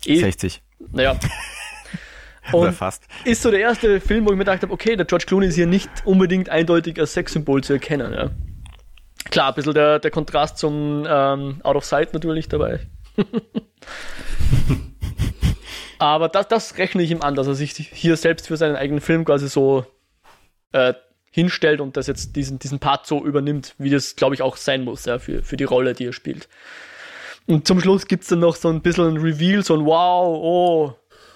[0.06, 0.20] eh.
[0.20, 0.62] 60.
[0.92, 1.18] Naja.
[2.52, 3.04] Und fast.
[3.24, 5.56] ist so der erste Film, wo ich mir gedacht habe, okay, der George Clooney ist
[5.56, 8.14] hier nicht unbedingt eindeutig als Sexsymbol zu erkennen.
[8.14, 8.32] Ja.
[9.30, 12.80] Klar, ein bisschen der, der Kontrast zum ähm, Out of Sight natürlich dabei.
[16.00, 19.02] Aber das, das rechne ich ihm an, dass er sich hier selbst für seinen eigenen
[19.02, 19.86] Film quasi so
[20.72, 20.96] äh,
[21.30, 24.84] hinstellt und das jetzt diesen, diesen Part so übernimmt, wie das, glaube ich, auch sein
[24.84, 26.50] muss, ja, für, für die Rolle, die er spielt.
[27.48, 30.40] Und zum Schluss gibt es dann noch so ein bisschen ein Reveal, so ein Wow,
[30.42, 30.94] oh,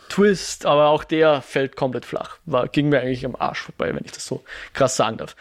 [0.09, 2.37] Twist, aber auch der fällt komplett flach.
[2.45, 5.35] War, ging mir eigentlich am Arsch vorbei, wenn ich das so krass sagen darf.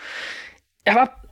[0.85, 1.24] Er war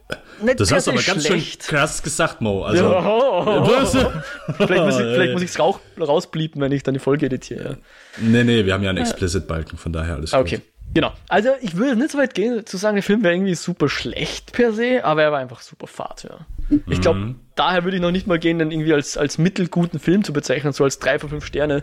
[0.42, 1.64] nicht das hast du aber ganz schlecht.
[1.64, 2.64] schön krass gesagt, Mo.
[2.64, 4.10] Also, ja, oh, oh, oh.
[4.56, 7.70] vielleicht muss ich es raus, rausblieben, wenn ich dann die Folge editiere.
[7.70, 7.76] Ja.
[8.18, 10.56] Nee, nee, wir haben ja einen Explicit-Balken, von daher alles okay.
[10.56, 10.64] gut.
[10.64, 11.12] Okay, genau.
[11.28, 14.52] Also ich würde nicht so weit gehen, zu sagen, der Film wäre irgendwie super schlecht
[14.52, 16.46] per se, aber er war einfach super fad, ja.
[16.88, 17.40] Ich glaube, mhm.
[17.54, 20.72] daher würde ich noch nicht mal gehen, den irgendwie als, als mittelguten Film zu bezeichnen,
[20.72, 21.82] so als drei von fünf Sterne.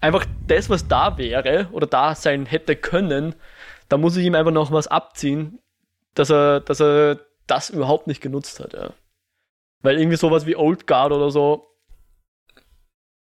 [0.00, 3.34] Einfach das, was da wäre oder da sein hätte können,
[3.88, 5.58] da muss ich ihm einfach noch was abziehen,
[6.14, 8.92] dass er, dass er das überhaupt nicht genutzt hat, ja.
[9.82, 11.74] Weil irgendwie sowas wie Old Guard oder so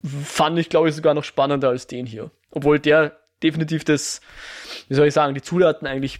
[0.04, 2.32] fand ich, glaube ich, sogar noch spannender als den hier.
[2.52, 4.22] Obwohl der definitiv das,
[4.88, 6.20] wie soll ich sagen, die Zutaten eigentlich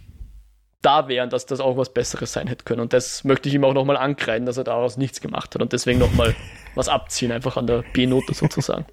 [0.82, 2.80] da wären, dass das auch was Besseres sein hätte können.
[2.80, 5.72] Und das möchte ich ihm auch nochmal ankreiden, dass er daraus nichts gemacht hat und
[5.72, 6.34] deswegen nochmal
[6.74, 8.86] was abziehen, einfach an der B-Note sozusagen.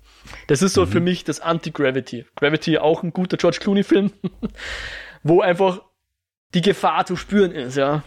[0.47, 0.91] Das ist so mhm.
[0.91, 2.26] für mich das Anti-Gravity.
[2.36, 4.12] Gravity auch ein guter George Clooney-Film,
[5.24, 5.82] wo einfach
[6.54, 8.04] die Gefahr zu spüren ist, ja.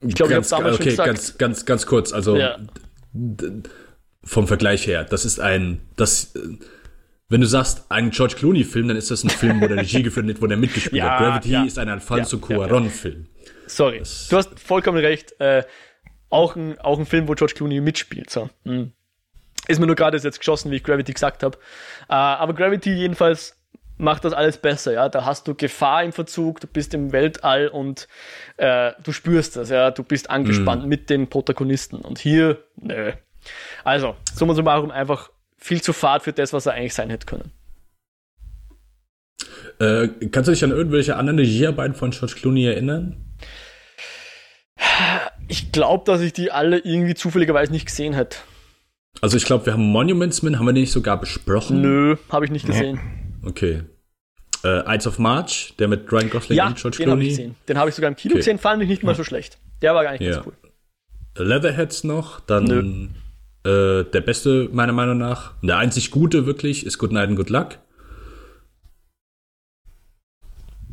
[0.00, 1.06] Ich glaube, ich habe damals okay, gesagt.
[1.06, 2.56] Ganz, ganz, ganz kurz, also ja.
[4.24, 6.32] vom Vergleich her, das ist ein, das,
[7.28, 10.26] wenn du sagst, ein George Clooney-Film, dann ist das ein Film, wo der Regie geführt
[10.26, 11.18] wird, wo der mitgespielt ja, hat.
[11.18, 11.64] Gravity ja.
[11.64, 13.26] ist ein Alfonso ja, Cuaron-Film.
[13.66, 15.38] Sorry, das du hast vollkommen recht.
[15.38, 15.64] Äh,
[16.30, 18.30] auch, ein, auch ein Film, wo George Clooney mitspielt.
[18.30, 18.48] So.
[18.64, 18.92] Hm.
[19.68, 21.58] Ist mir nur gerade jetzt geschossen, wie ich Gravity gesagt habe.
[22.08, 23.59] Äh, aber Gravity jedenfalls
[24.00, 25.08] macht das alles besser, ja.
[25.08, 28.08] Da hast du Gefahr im Verzug, du bist im Weltall und
[28.56, 29.90] äh, du spürst das, ja.
[29.90, 30.88] Du bist angespannt mhm.
[30.88, 31.96] mit den Protagonisten.
[31.96, 33.12] Und hier, nö.
[33.84, 37.52] Also, summa summarum einfach viel zu fad für das, was er eigentlich sein hätte können.
[39.78, 43.24] Äh, kannst du dich an irgendwelche anderen Regiearbeiten von George Clooney erinnern?
[45.48, 48.38] Ich glaube, dass ich die alle irgendwie zufälligerweise nicht gesehen hätte.
[49.20, 51.80] Also ich glaube, wir haben Monuments Man, haben wir den nicht sogar besprochen?
[51.80, 53.19] Nö, habe ich nicht gesehen.
[53.42, 53.82] Okay.
[54.62, 57.06] Äh, Ides of March, der mit Ryan Gosling ja, und George den Clooney.
[57.06, 57.56] Den habe ich gesehen.
[57.68, 58.40] Den habe ich sogar im Kino okay.
[58.40, 59.58] gesehen, fand ich nicht mal so schlecht.
[59.80, 60.32] Der war gar nicht ja.
[60.32, 60.54] ganz cool.
[61.36, 63.14] Leatherheads noch, dann
[63.64, 65.54] äh, der beste meiner Meinung nach.
[65.62, 67.78] Und der einzig gute wirklich ist Good Night and Good Luck.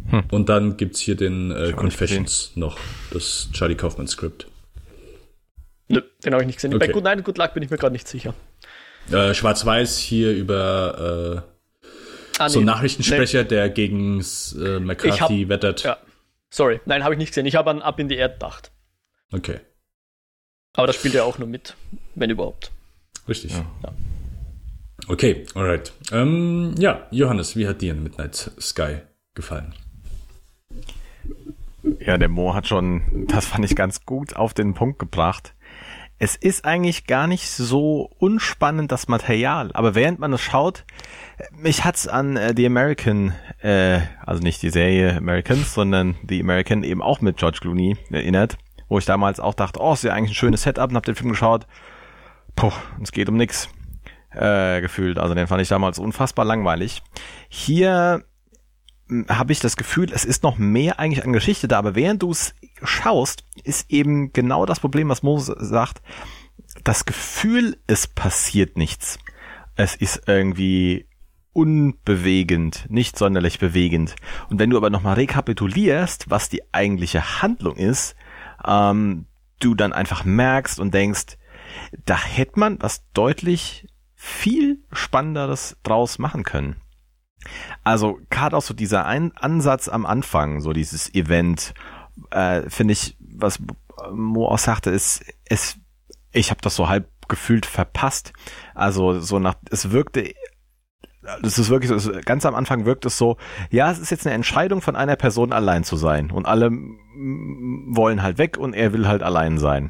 [0.09, 0.23] Hm.
[0.31, 2.77] Und dann gibt es hier den äh, Confessions noch,
[3.11, 4.47] das Charlie Kaufman Skript.
[5.89, 6.73] Nö, den habe ich nicht gesehen.
[6.73, 6.87] Okay.
[6.87, 8.33] Bei Good Night and Good Luck bin ich mir gerade nicht sicher.
[9.11, 11.43] Äh, Schwarz-Weiß hier über
[12.37, 12.65] ah, so nee.
[12.65, 13.49] Nachrichtensprecher, nee.
[13.49, 15.83] der gegen äh, McCarthy hab, wettert.
[15.83, 15.97] Ja.
[16.49, 17.45] Sorry, nein, habe ich nicht gesehen.
[17.45, 18.71] Ich habe an Up in the Air gedacht.
[19.31, 19.59] Okay.
[20.73, 21.75] Aber das spielt er auch nur mit,
[22.15, 22.71] wenn überhaupt.
[23.27, 23.51] Richtig.
[23.51, 23.65] Ja.
[23.83, 23.93] ja.
[25.07, 25.91] Okay, alright.
[26.11, 28.97] Ähm, ja, Johannes, wie hat dir Midnight Sky
[29.35, 29.73] gefallen?
[31.99, 35.53] Ja, der Mo hat schon, das fand ich ganz gut auf den Punkt gebracht.
[36.19, 40.83] Es ist eigentlich gar nicht so unspannend, das Material, aber während man es schaut,
[41.51, 46.83] mich hat's an äh, The American, äh, also nicht die Serie Americans, sondern The American
[46.83, 48.57] eben auch mit George Clooney erinnert,
[48.89, 51.15] wo ich damals auch dachte, oh, ist ja eigentlich ein schönes Setup und hab den
[51.15, 51.67] Film geschaut.
[52.55, 52.71] Puh,
[53.03, 53.69] es geht um nix
[54.31, 55.19] äh, gefühlt.
[55.19, 57.03] Also den fand ich damals unfassbar langweilig.
[57.49, 58.23] Hier
[59.29, 62.31] habe ich das Gefühl, es ist noch mehr eigentlich an Geschichte da, aber während du
[62.31, 62.53] es
[62.83, 66.01] schaust, ist eben genau das Problem, was Mose sagt.
[66.83, 69.19] Das Gefühl, es passiert nichts.
[69.75, 71.07] Es ist irgendwie
[71.53, 74.15] unbewegend, nicht sonderlich bewegend.
[74.49, 78.15] Und wenn du aber nochmal rekapitulierst, was die eigentliche Handlung ist,
[78.65, 79.25] ähm,
[79.59, 81.37] du dann einfach merkst und denkst,
[82.05, 86.75] da hätte man was deutlich viel Spannenderes draus machen können.
[87.83, 91.73] Also gerade auch so dieser Ein Ansatz am Anfang, so dieses Event,
[92.31, 93.59] äh, finde ich, was
[94.13, 95.77] Mo auch sagte, ist, es,
[96.31, 98.33] ich habe das so halb gefühlt verpasst.
[98.73, 100.33] Also so nach, es wirkte
[101.41, 103.37] das ist wirklich so, ganz am Anfang wirkt es so,
[103.69, 108.23] ja, es ist jetzt eine Entscheidung von einer Person allein zu sein und alle wollen
[108.23, 109.89] halt weg und er will halt allein sein.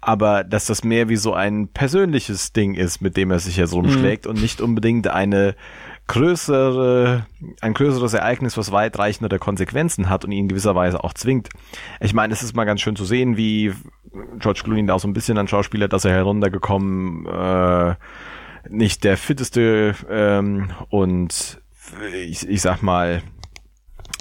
[0.00, 3.66] Aber dass das mehr wie so ein persönliches Ding ist, mit dem er sich ja
[3.66, 4.30] so umschlägt mhm.
[4.32, 5.56] und nicht unbedingt eine
[6.08, 7.26] größere,
[7.60, 11.50] ein größeres Ereignis, was weitreichendere Konsequenzen hat und ihn in gewisser Weise auch zwingt.
[12.00, 13.72] Ich meine, es ist mal ganz schön zu sehen, wie
[14.38, 17.94] George Clooney da auch so ein bisschen an Schauspieler, dass er heruntergekommen, äh,
[18.68, 21.60] nicht der fitteste ähm, und
[22.12, 23.22] ich, ich sag mal,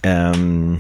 [0.04, 0.80] ähm,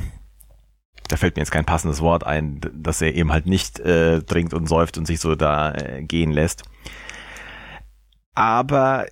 [1.07, 4.53] da fällt mir jetzt kein passendes Wort ein, dass er eben halt nicht äh, trinkt
[4.53, 6.63] und säuft und sich so da äh, gehen lässt.
[8.35, 9.07] Aber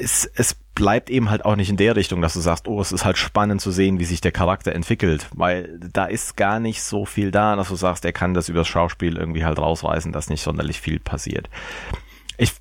[0.00, 2.92] es, es bleibt eben halt auch nicht in der Richtung, dass du sagst, oh, es
[2.92, 6.82] ist halt spannend zu sehen, wie sich der Charakter entwickelt, weil da ist gar nicht
[6.82, 10.30] so viel da, dass du sagst, er kann das übers Schauspiel irgendwie halt rausreißen, dass
[10.30, 11.50] nicht sonderlich viel passiert.
[12.38, 12.52] Ich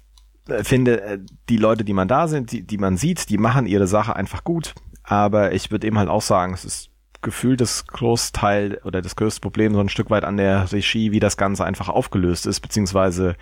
[0.49, 3.65] äh, finde, äh, die Leute, die man da sind, die, die man sieht, die machen
[3.65, 6.89] ihre Sache einfach gut, aber ich würde eben halt auch sagen, es ist
[7.21, 11.19] gefühlt das Großteil oder das größte Problem so ein Stück weit an der Regie, wie
[11.19, 13.35] das Ganze einfach aufgelöst ist, beziehungsweise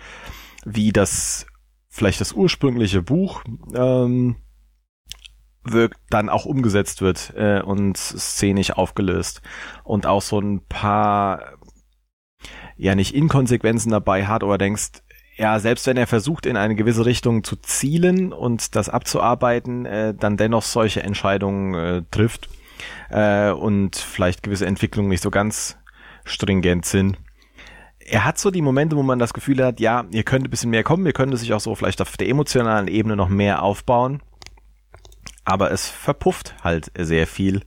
[0.64, 1.46] wie das
[1.98, 3.42] vielleicht das ursprüngliche Buch
[3.74, 4.36] ähm,
[5.64, 9.42] wirkt, dann auch umgesetzt wird äh, und szenisch aufgelöst.
[9.84, 11.58] Und auch so ein paar
[12.76, 15.02] ja nicht Inkonsequenzen dabei hat oder denkst,
[15.36, 20.14] ja, selbst wenn er versucht, in eine gewisse Richtung zu zielen und das abzuarbeiten, äh,
[20.14, 22.48] dann dennoch solche Entscheidungen äh, trifft
[23.10, 25.76] äh, und vielleicht gewisse Entwicklungen nicht so ganz
[26.24, 27.18] stringent sind.
[28.10, 30.70] Er hat so die Momente, wo man das Gefühl hat, ja, ihr könnt ein bisschen
[30.70, 34.22] mehr kommen, ihr könnt sich auch so vielleicht auf der emotionalen Ebene noch mehr aufbauen.
[35.44, 37.62] Aber es verpufft halt sehr viel,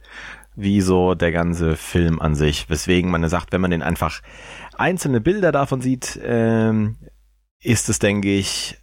[0.55, 2.69] wie so der ganze Film an sich.
[2.69, 4.21] Weswegen man sagt, wenn man den einfach
[4.77, 6.97] einzelne Bilder davon sieht, ähm,
[7.59, 8.79] ist es, denke ich,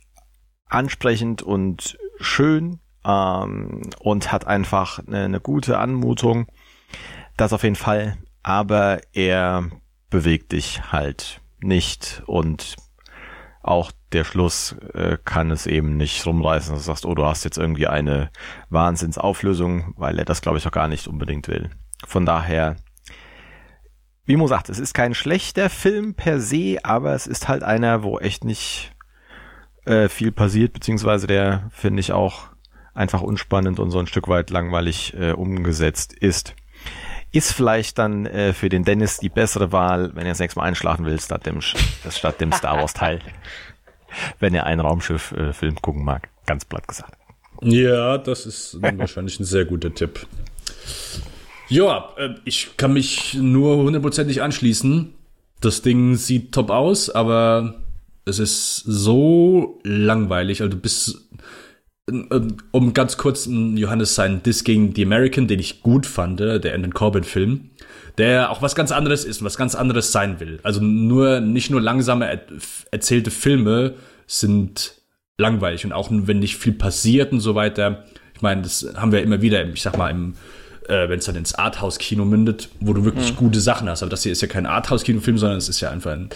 [0.68, 6.46] ansprechend und schön ähm, und hat einfach eine, eine gute Anmutung.
[7.36, 8.16] Das auf jeden Fall.
[8.42, 9.70] Aber er
[10.10, 12.76] bewegt dich halt nicht und
[13.62, 17.44] auch der Schluss äh, kann es eben nicht rumreißen, dass du sagst, oh, du hast
[17.44, 18.30] jetzt irgendwie eine
[18.70, 21.70] Wahnsinnsauflösung, weil er das, glaube ich, auch gar nicht unbedingt will.
[22.06, 22.76] Von daher,
[24.24, 28.02] wie Mo sagt, es ist kein schlechter Film per se, aber es ist halt einer,
[28.02, 28.92] wo echt nicht
[29.84, 32.48] äh, viel passiert, beziehungsweise der, finde ich, auch
[32.94, 36.54] einfach unspannend und so ein Stück weit langweilig äh, umgesetzt ist.
[37.30, 40.66] Ist vielleicht dann äh, für den Dennis die bessere Wahl, wenn er das nächste Mal
[40.66, 43.20] einschlafen will, statt dem, statt dem Star Wars Teil.
[44.40, 46.28] wenn er einen Raumschiff-Film äh, gucken mag.
[46.46, 47.14] Ganz platt gesagt.
[47.62, 50.26] Ja, das ist wahrscheinlich ein sehr guter Tipp.
[51.68, 55.14] Ja, äh, ich kann mich nur hundertprozentig anschließen.
[55.60, 57.80] Das Ding sieht top aus, aber
[58.24, 60.62] es ist so langweilig.
[60.62, 61.27] Also du bist
[62.72, 66.74] um ganz kurz Johannes sein Diss gegen The American, den ich gut fand, äh, der
[66.74, 67.70] Anton Corbin-Film,
[68.16, 70.60] der auch was ganz anderes ist und was ganz anderes sein will.
[70.62, 72.40] Also nur, nicht nur langsame er
[72.90, 73.94] erzählte Filme
[74.26, 74.94] sind
[75.38, 78.04] langweilig und auch wenn nicht viel passiert und so weiter.
[78.34, 80.34] Ich meine, das haben wir immer wieder, ich sag mal, im,
[80.88, 83.36] äh, wenn es dann ins Arthouse-Kino mündet, wo du wirklich mhm.
[83.36, 84.02] gute Sachen hast.
[84.02, 86.30] Aber das hier ist ja kein Arthouse-Kinofilm, sondern es ist ja einfach ein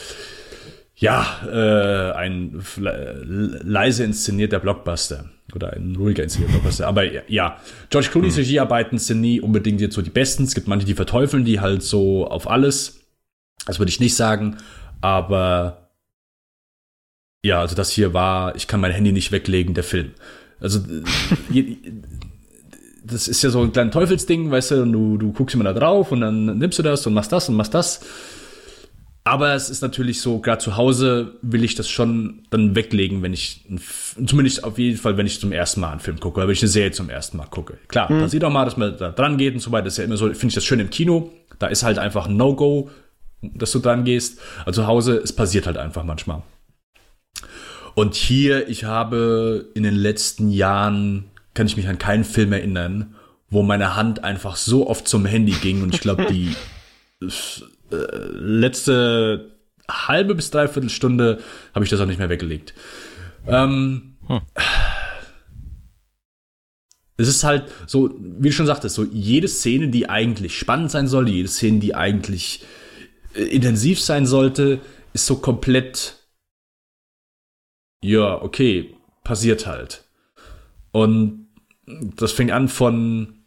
[0.95, 6.87] ja, äh, ein leise inszenierter Blockbuster oder ein ruhiger Blockbuster.
[6.87, 7.59] Aber ja,
[7.91, 8.43] George Clooney's hm.
[8.43, 10.45] Regiearbeiten sind nie unbedingt jetzt so die besten.
[10.45, 13.01] Es gibt manche, die verteufeln die halt so auf alles.
[13.67, 14.57] Das würde ich nicht sagen.
[15.01, 15.91] Aber
[17.45, 20.13] ja, also das hier war, ich kann mein Handy nicht weglegen, der Film.
[20.61, 20.79] Also
[23.05, 25.73] das ist ja so ein kleines Teufelsding, weißt du, und du, du guckst immer da
[25.73, 28.01] drauf und dann nimmst du das und machst das und machst das.
[29.25, 33.33] Aber es ist natürlich so, gerade zu Hause will ich das schon dann weglegen, wenn
[33.33, 33.65] ich,
[34.27, 36.63] zumindest auf jeden Fall, wenn ich zum ersten Mal einen Film gucke, oder wenn ich
[36.63, 37.79] eine Serie zum ersten Mal gucke.
[37.87, 38.19] Klar, hm.
[38.19, 39.85] passiert auch mal, dass man da dran geht und so weiter.
[39.85, 41.33] Das ist ja immer so, finde ich das schön im Kino.
[41.61, 42.91] Da ist halt einfach ein No-Go,
[43.43, 44.41] dass du dran gehst.
[44.65, 46.43] Also zu Hause, es passiert halt einfach manchmal.
[47.95, 53.15] Und hier, ich habe in den letzten Jahren, kann ich mich an keinen Film erinnern,
[53.51, 56.57] wo meine Hand einfach so oft zum Handy ging und ich glaube, die
[57.93, 59.53] äh, letzte
[59.89, 61.41] halbe bis dreiviertel Stunde
[61.75, 62.75] habe ich das auch nicht mehr weggelegt.
[63.47, 64.41] Ähm, hm.
[67.17, 71.07] Es ist halt so, wie du schon sagtest, so jede Szene, die eigentlich spannend sein
[71.07, 72.65] sollte, jede Szene, die eigentlich
[73.35, 74.81] äh, intensiv sein sollte,
[75.13, 76.17] ist so komplett,
[78.03, 80.05] ja, okay, passiert halt.
[80.91, 81.49] Und
[81.87, 83.45] das fängt an von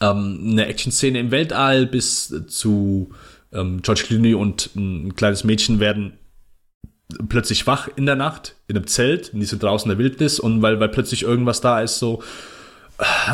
[0.00, 3.12] ähm, einer Action-Szene im Weltall bis zu
[3.52, 6.18] ähm, George Clooney und ein kleines Mädchen werden
[7.28, 10.62] plötzlich wach in der Nacht in einem Zelt, nicht so draußen in der Wildnis und
[10.62, 12.22] weil, weil plötzlich irgendwas da ist, so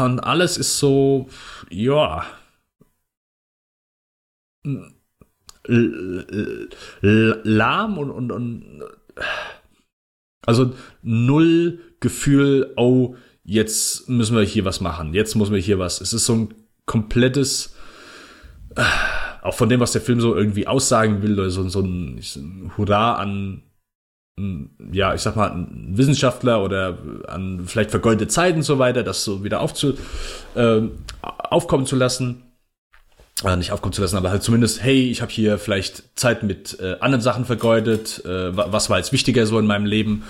[0.01, 1.29] und alles ist so,
[1.71, 2.25] ja,
[7.01, 8.83] lahm und, und, und
[10.47, 16.01] also null Gefühl, oh, jetzt müssen wir hier was machen, jetzt müssen wir hier was.
[16.01, 16.55] Es ist so ein
[16.87, 17.75] komplettes
[19.49, 22.73] auch von dem, was der Film so irgendwie aussagen will, oder so, so ein, ein
[22.77, 23.63] Hurra an,
[24.93, 29.25] ja, ich sag mal, an Wissenschaftler oder an vielleicht vergoldete Zeiten und so weiter, das
[29.25, 29.95] so wieder aufzu,
[30.55, 30.83] äh,
[31.23, 32.43] aufkommen zu lassen.
[33.45, 36.79] Äh, nicht aufkommen zu lassen, aber halt zumindest, hey, ich habe hier vielleicht Zeit mit
[36.81, 40.25] äh, anderen Sachen vergeudet, äh, was war jetzt wichtiger so in meinem Leben.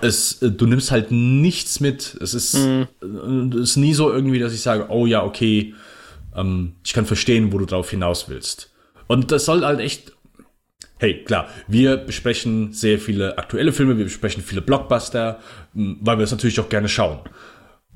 [0.00, 2.16] Es, äh, du nimmst halt nichts mit.
[2.20, 2.86] Es ist, mhm.
[3.02, 5.74] Äh, es ist nie so irgendwie, dass ich sage, oh ja, okay,
[6.36, 8.72] ähm, ich kann verstehen, wo du drauf hinaus willst.
[9.06, 10.12] Und das soll halt echt.
[10.98, 15.40] Hey, klar, wir besprechen sehr viele aktuelle Filme, wir besprechen viele Blockbuster,
[15.74, 17.20] weil wir es natürlich auch gerne schauen.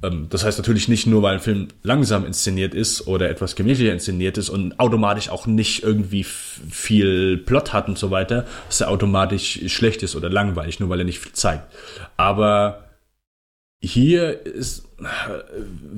[0.02, 3.92] Ähm, das heißt natürlich nicht nur, weil ein Film langsam inszeniert ist oder etwas gemächlicher
[3.92, 8.90] inszeniert ist und automatisch auch nicht irgendwie viel Plot hat und so weiter, dass er
[8.90, 11.64] automatisch schlecht ist oder langweilig, nur weil er nicht viel zeigt.
[12.16, 12.89] Aber
[13.82, 14.86] hier ist,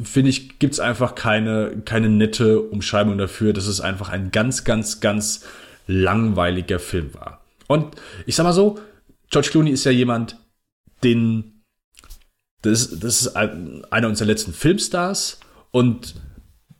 [0.05, 3.53] finde ich, gibt's einfach keine, keine nette Umschreibung dafür.
[3.53, 5.45] Das ist einfach ein ganz, ganz, ganz
[5.87, 7.45] langweiliger Film war.
[7.67, 8.79] Und ich sag mal so,
[9.31, 10.39] George Clooney ist ja jemand,
[11.03, 11.63] den,
[12.63, 15.41] das, das ist einer unserer letzten Filmstars
[15.73, 16.15] und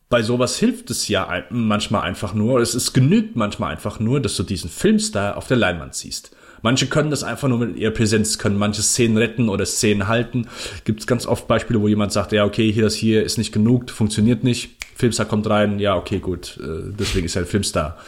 [0.09, 4.37] bei sowas hilft es ja manchmal einfach nur, es, es genügt manchmal einfach nur, dass
[4.37, 6.37] du diesen Filmstar auf der Leinwand siehst.
[6.63, 10.47] Manche können das einfach nur mit ihrer Präsenz, können manche Szenen retten oder Szenen halten.
[10.85, 13.53] Gibt es ganz oft Beispiele, wo jemand sagt, ja, okay, hier das hier ist nicht
[13.53, 14.77] genug, funktioniert nicht.
[14.95, 17.99] Filmstar kommt rein, ja, okay, gut, äh, deswegen ist er ein Filmstar.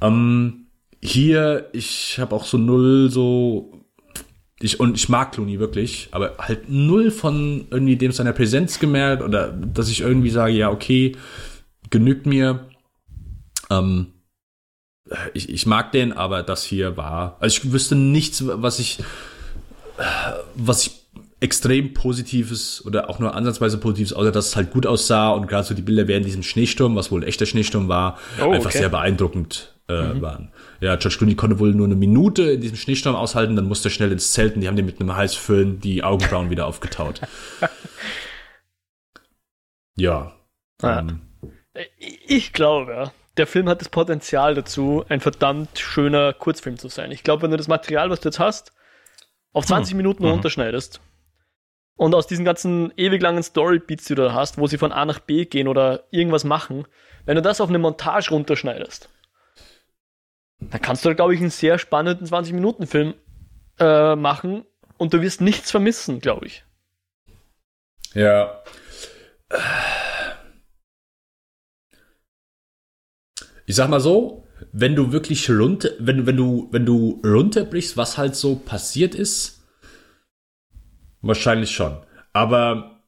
[0.00, 0.66] Ähm,
[1.02, 3.82] hier, ich habe auch so null so
[4.62, 9.22] ich, und ich mag Clooney wirklich, aber halt null von irgendwie dem seiner Präsenz gemerkt
[9.22, 11.16] oder dass ich irgendwie sage, ja, okay,
[11.90, 12.68] genügt mir.
[13.70, 14.06] Ähm,
[15.34, 18.98] ich, ich mag den, aber das hier war, also ich wüsste nichts, was ich,
[20.54, 21.02] was ich
[21.42, 25.64] extrem positives oder auch nur ansatzweise positives, außer dass es halt gut aussah und gerade
[25.64, 28.78] so die Bilder während diesem Schneesturm, was wohl ein echter Schneesturm war, oh, einfach okay.
[28.78, 30.22] sehr beeindruckend äh, mhm.
[30.22, 30.52] waren.
[30.80, 33.90] Ja, George Clooney konnte wohl nur eine Minute in diesem Schneesturm aushalten, dann musste er
[33.90, 37.20] schnell ins Zelt und die haben den mit einem Heißföhn die Augenbrauen wieder aufgetaut.
[39.96, 40.32] ja.
[40.80, 40.98] ja.
[41.00, 41.22] Ähm,
[41.98, 47.10] ich glaube, der Film hat das Potenzial dazu, ein verdammt schöner Kurzfilm zu sein.
[47.10, 48.72] Ich glaube, wenn du das Material, was du jetzt hast,
[49.52, 49.96] auf 20 hm.
[49.96, 50.32] Minuten mhm.
[50.32, 51.00] runterschneidest
[51.96, 55.04] und aus diesen ganzen ewig langen Storybeats, die du da hast, wo sie von A
[55.04, 56.86] nach B gehen oder irgendwas machen,
[57.24, 59.08] wenn du das auf eine Montage runterschneidest,
[60.58, 63.14] dann kannst du, glaube ich, einen sehr spannenden 20-Minuten-Film
[63.78, 64.64] äh, machen
[64.98, 66.64] und du wirst nichts vermissen, glaube ich.
[68.14, 68.62] Ja.
[73.72, 78.18] Ich sag mal so, wenn du wirklich runter, wenn, wenn du, wenn du runterbrichst, was
[78.18, 79.66] halt so passiert ist,
[81.22, 81.96] wahrscheinlich schon.
[82.34, 83.00] Aber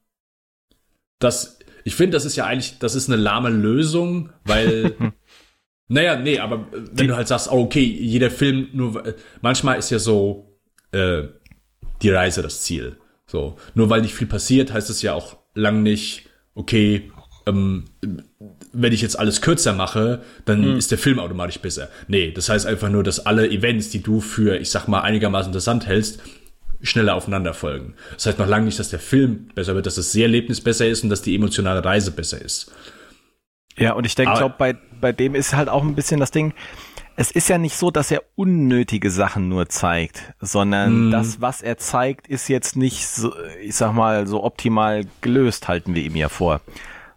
[1.18, 4.96] das, ich finde, das ist ja eigentlich, das ist eine lahme Lösung, weil
[5.88, 9.90] Naja, nee, aber wenn die, du halt sagst, oh, okay, jeder Film nur, manchmal ist
[9.90, 10.58] ja so
[10.92, 11.24] äh,
[12.00, 12.96] die Reise das Ziel.
[13.26, 17.12] So, nur weil nicht viel passiert, heißt es ja auch lang nicht, okay,
[17.44, 17.84] ähm,
[18.74, 20.76] wenn ich jetzt alles kürzer mache, dann hm.
[20.76, 21.88] ist der Film automatisch besser.
[22.08, 25.50] Nee, das heißt einfach nur, dass alle Events, die du für, ich sag mal, einigermaßen
[25.50, 26.20] interessant hältst,
[26.82, 27.94] schneller aufeinander folgen.
[28.14, 31.02] Das heißt noch lange nicht, dass der Film besser wird, dass das Erlebnis besser ist
[31.02, 32.72] und dass die emotionale Reise besser ist.
[33.76, 36.52] Ja, und ich denke, glaube, bei, bei dem ist halt auch ein bisschen das Ding,
[37.16, 41.10] es ist ja nicht so, dass er unnötige Sachen nur zeigt, sondern mm.
[41.12, 45.94] das, was er zeigt, ist jetzt nicht so, ich sag mal, so optimal gelöst, halten
[45.94, 46.60] wir ihm ja vor.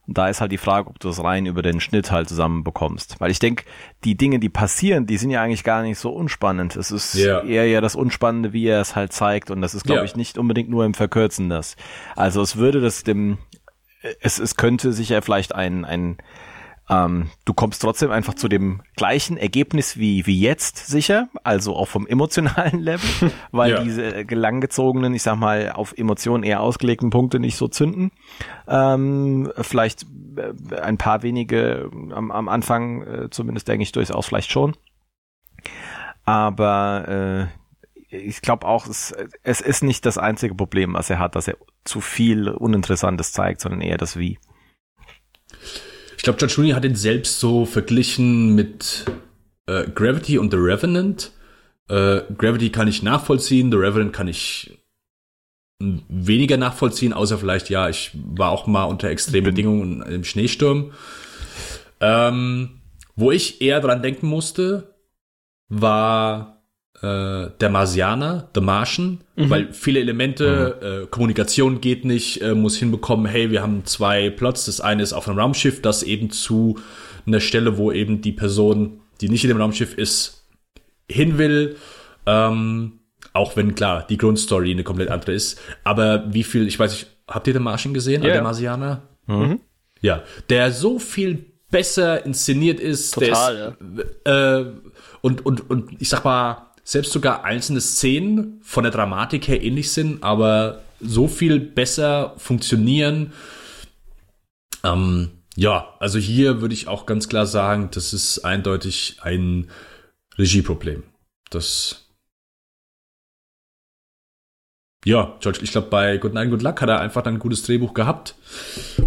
[0.07, 3.19] Und da ist halt die Frage, ob du es rein über den Schnitt halt zusammenbekommst.
[3.19, 3.65] Weil ich denke,
[4.05, 6.77] die Dinge, die passieren, die sind ja eigentlich gar nicht so unspannend.
[6.77, 7.43] Es ist yeah.
[7.43, 9.51] eher ja das Unspannende, wie er es halt zeigt.
[9.51, 10.05] Und das ist, glaube yeah.
[10.05, 11.75] ich, nicht unbedingt nur im Verkürzen das.
[12.15, 13.37] Also es würde das dem,
[14.21, 16.17] es, es könnte sich ja vielleicht ein, ein
[16.89, 21.87] ähm, du kommst trotzdem einfach zu dem gleichen Ergebnis wie, wie jetzt sicher, also auch
[21.87, 23.83] vom emotionalen Level, weil ja.
[23.83, 28.11] diese gelanggezogenen, ich sag mal, auf Emotionen eher ausgelegten Punkte nicht so zünden.
[28.67, 30.05] Ähm, vielleicht
[30.37, 34.73] äh, ein paar wenige am, am Anfang, äh, zumindest denke ich durchaus vielleicht schon.
[36.23, 39.13] Aber äh, ich glaube auch, es,
[39.43, 43.59] es ist nicht das einzige Problem, was er hat, dass er zu viel Uninteressantes zeigt,
[43.59, 44.39] sondern eher das Wie.
[46.17, 49.05] Ich glaube, George Clooney hat ihn selbst so verglichen mit
[49.67, 51.31] äh, Gravity und The Revenant.
[51.87, 54.77] Äh, Gravity kann ich nachvollziehen, The Revenant kann ich
[55.79, 60.91] weniger nachvollziehen, außer vielleicht, ja, ich war auch mal unter extremen Bedingungen im Schneesturm.
[61.99, 62.81] Ähm,
[63.15, 64.95] wo ich eher dran denken musste,
[65.69, 66.56] war
[67.01, 69.49] äh, der Marsianer, The Martian, mhm.
[69.49, 71.03] weil viele Elemente, mhm.
[71.03, 74.65] äh, Kommunikation geht nicht, äh, muss hinbekommen, hey, wir haben zwei Plots.
[74.65, 76.79] Das eine ist auf einem Raumschiff, das eben zu
[77.25, 80.47] einer Stelle, wo eben die Person, die nicht in dem Raumschiff ist,
[81.09, 81.75] hin will.
[82.25, 82.99] Ähm,
[83.33, 85.59] auch wenn klar die Grundstory eine komplett andere ist.
[85.83, 88.33] Aber wie viel, ich weiß nicht, habt ihr den Martian gesehen, yeah.
[88.33, 89.03] der Marsianer?
[89.27, 89.59] Mhm.
[90.01, 93.11] Ja, der so viel besser inszeniert ist.
[93.13, 94.59] Total, ist, ja.
[94.59, 94.65] Äh,
[95.21, 99.91] und, und, und ich sag mal, selbst sogar einzelne Szenen von der Dramatik her ähnlich
[99.91, 103.33] sind, aber so viel besser funktionieren.
[104.85, 109.69] Ähm, ja, also hier würde ich auch ganz klar sagen, das ist eindeutig ein
[110.37, 111.03] Regieproblem.
[111.49, 112.05] Das
[115.03, 117.63] ja, George, ich glaube, bei Good Night, Good Luck hat er einfach dann ein gutes
[117.63, 118.35] Drehbuch gehabt.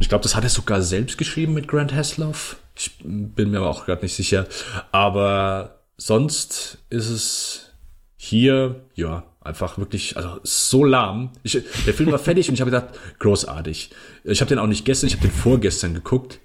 [0.01, 2.57] Ich glaube, das hat er sogar selbst geschrieben mit Grant Hasloff.
[2.77, 4.47] Ich bin mir aber auch gerade nicht sicher.
[4.93, 7.70] Aber sonst ist es
[8.23, 11.33] hier, ja, einfach wirklich, also so lahm.
[11.43, 11.53] Ich,
[11.87, 13.91] der Film war fertig und ich habe gedacht, großartig.
[14.25, 16.41] Ich habe den auch nicht gestern, ich habe den vorgestern geguckt.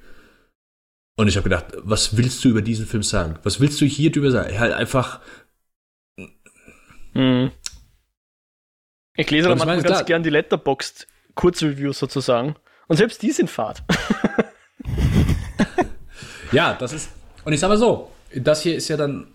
[1.18, 3.40] Und ich habe gedacht, was willst du über diesen Film sagen?
[3.44, 4.58] Was willst du hier drüber sagen?
[4.58, 5.20] Halt einfach.
[7.14, 7.52] Hm.
[9.18, 12.56] Ich lese ich manchmal ganz gern die Letterboxd Kurzreviews sozusagen.
[12.88, 13.84] Und selbst die sind fad.
[16.52, 17.10] Ja, das ist.
[17.44, 19.28] Und ich sag mal so, das hier ist ja dann.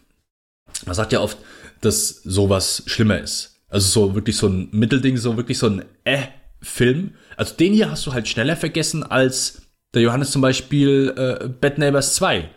[0.86, 1.36] Man sagt ja oft,
[1.80, 3.60] dass sowas schlimmer ist.
[3.68, 7.14] Also so wirklich so ein Mittelding, so wirklich so ein Äh-Film.
[7.36, 9.62] Also den hier hast du halt schneller vergessen als
[9.94, 12.48] der Johannes zum Beispiel äh, Bad Neighbors 2.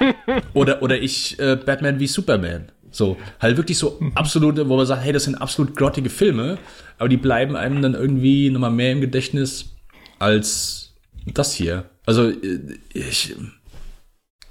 [0.54, 2.70] oder, oder ich äh, Batman wie Superman.
[2.90, 6.58] So, halt wirklich so absolute, wo man sagt, hey, das sind absolut grottige Filme,
[6.98, 9.70] aber die bleiben einem dann irgendwie nochmal mehr im Gedächtnis
[10.18, 10.92] als
[11.26, 11.88] das hier.
[12.04, 13.34] Also, äh, ich,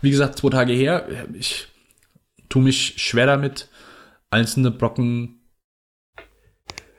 [0.01, 1.67] wie gesagt, zwei Tage her, ich
[2.49, 3.69] tue mich schwer damit,
[4.31, 5.37] einzelne Brocken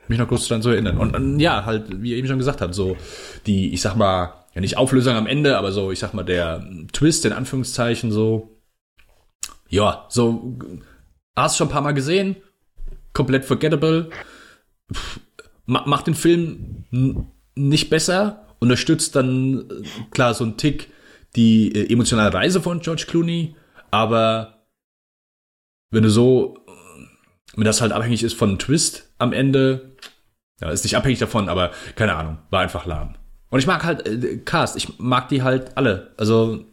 [0.07, 0.97] mich noch kurz dran zu erinnern.
[0.97, 2.97] Und, und ja, halt, wie ihr eben schon gesagt habt, so
[3.45, 6.65] die, ich sag mal, ja nicht Auflösung am Ende, aber so, ich sag mal, der
[6.91, 8.61] Twist in Anführungszeichen so,
[9.69, 10.59] ja, so,
[11.35, 12.35] hast schon ein paar Mal gesehen,
[13.13, 14.09] komplett forgettable,
[14.93, 15.19] Pff,
[15.65, 16.83] ma- macht den Film
[17.55, 20.91] nicht besser, unterstützt dann, klar, so ein Tick
[21.35, 23.55] die äh, emotionale Reise von George Clooney,
[23.89, 24.67] aber
[25.89, 26.62] wenn du so,
[27.55, 29.95] wenn das halt abhängig ist von einem Twist am Ende,
[30.61, 33.15] ja, ist nicht abhängig davon, aber keine Ahnung, war einfach lahm.
[33.49, 36.13] Und ich mag halt äh, Cast, ich mag die halt alle.
[36.17, 36.65] Also,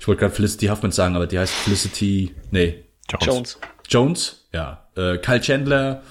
[0.00, 2.84] ich wollte gerade Felicity Huffman sagen, aber die heißt Felicity, nee,
[3.20, 3.58] Jones.
[3.88, 4.88] Jones, ja.
[4.96, 6.02] Äh, Kyle Chandler.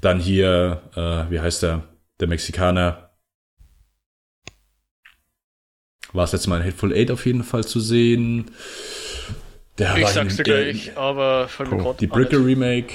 [0.00, 1.84] Dann hier, äh, wie heißt der?
[2.20, 3.10] Der Mexikaner.
[6.12, 8.50] War es letztes Mal in Hateful Eight auf jeden Fall zu sehen.
[9.78, 10.44] Der Ich sag's dir in-
[10.76, 12.28] gleich, aber fällt mir grad Die alles.
[12.28, 12.94] Brickle Remake.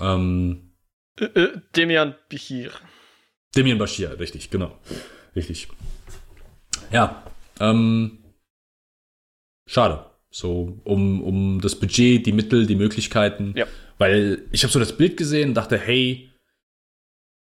[0.00, 0.70] Ähm,
[1.18, 2.70] Äh, äh, Demian Bichir.
[3.54, 4.78] Demian Bashir, richtig, genau.
[5.36, 5.68] Richtig.
[6.92, 7.22] Ja,
[7.58, 8.18] ähm,
[9.66, 10.06] schade.
[10.30, 13.52] So, um, um das Budget, die Mittel, die Möglichkeiten.
[13.56, 13.66] Ja.
[13.98, 16.30] Weil ich habe so das Bild gesehen und dachte, hey,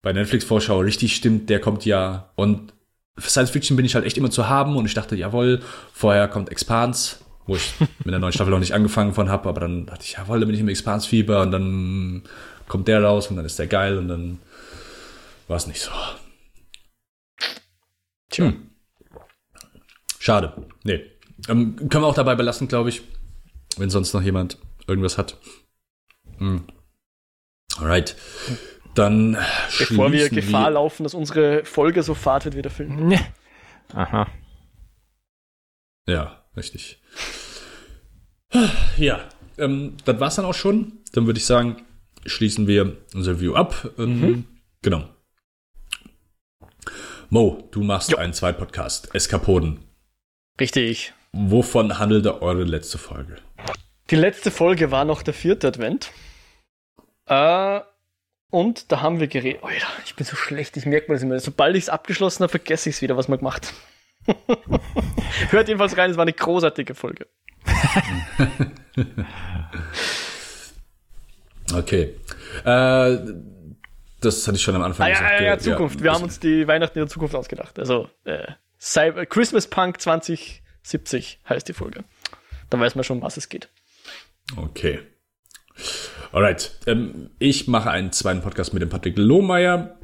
[0.02, 2.32] bei Netflix-Vorschau richtig stimmt, der kommt ja.
[2.36, 2.72] Und
[3.18, 5.60] für Science Fiction bin ich halt echt immer zu haben und ich dachte, jawohl,
[5.92, 7.16] vorher kommt Expanse,
[7.48, 10.12] wo ich mit der neuen Staffel noch nicht angefangen von habe, aber dann dachte ich,
[10.12, 12.22] jawohl, da bin ich im Expanse-Fieber und dann
[12.68, 14.38] kommt der raus und dann ist der geil und dann
[15.48, 15.90] war es nicht so.
[18.28, 18.44] Tja.
[18.44, 18.70] Hm.
[20.18, 20.52] Schade.
[20.84, 21.04] Nee.
[21.48, 23.02] Ähm, können wir auch dabei belassen, glaube ich.
[23.78, 25.38] Wenn sonst noch jemand irgendwas hat.
[26.36, 26.64] Hm.
[27.78, 28.14] Alright.
[28.94, 29.38] Dann
[29.78, 33.08] Bevor wir Gefahr laufen, dass unsere Folge so fad wird wie der Film.
[33.08, 33.20] Nee.
[33.94, 34.26] Aha.
[36.06, 37.00] Ja, richtig.
[38.96, 40.92] Ja, ähm, das war's dann auch schon.
[41.12, 41.84] Dann würde ich sagen,
[42.26, 43.90] schließen wir unser Review ab.
[43.98, 44.44] Ähm,
[44.82, 45.04] Genau.
[47.30, 48.16] Mo, du machst Jo.
[48.18, 49.80] einen zweiten Podcast, Eskapoden.
[50.60, 51.12] Richtig.
[51.32, 53.36] Wovon handelte eure letzte Folge?
[54.10, 56.10] Die letzte Folge war noch der vierte Advent.
[57.26, 57.80] Äh,
[58.50, 59.62] und da haben wir geredet.
[59.62, 61.38] Alter, ich bin so schlecht, ich merke mir das immer.
[61.38, 63.74] Sobald ich es abgeschlossen habe, vergesse ich es wieder, was man gemacht
[65.50, 67.26] Hört jedenfalls rein, es war eine großartige Folge.
[71.74, 72.14] Okay.
[72.64, 73.18] Äh,
[74.20, 75.30] das hatte ich schon am Anfang Ah, gesagt.
[75.32, 75.98] ja, ja, Ja, Zukunft.
[75.98, 77.78] ja, wir haben uns die Weihnachten in der Zukunft ausgedacht.
[77.78, 78.46] Also, äh,
[78.80, 82.04] Cyber Christmas Punk 2070 heißt die Folge.
[82.70, 83.68] Dann weiß man schon, was es geht.
[84.56, 85.00] Okay.
[86.32, 86.72] Alright.
[86.86, 89.97] Ähm, ich mache einen zweiten Podcast mit dem Patrick Lohmeier.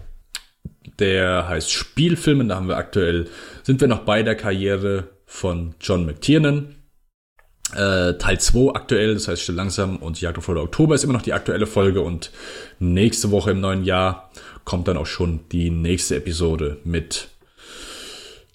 [0.99, 2.49] Der heißt Spielfilmen.
[2.49, 3.29] Da haben wir aktuell,
[3.63, 6.77] sind wir noch bei der Karriere von John McTiernan.
[7.73, 11.23] Äh, Teil 2 aktuell, das heißt still langsam und Jagd auf Oktober ist immer noch
[11.23, 12.31] die aktuelle Folge und
[12.79, 14.31] nächste Woche im neuen Jahr
[14.65, 17.29] kommt dann auch schon die nächste Episode mit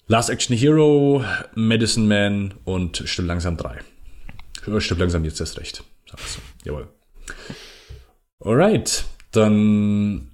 [0.06, 1.24] Last Action Hero,
[1.54, 3.78] Medicine Man und Still langsam 3.
[4.66, 5.84] Äh, Still langsam jetzt erst recht.
[6.06, 6.40] So.
[6.64, 6.88] Jawohl.
[8.40, 10.29] Alright, dann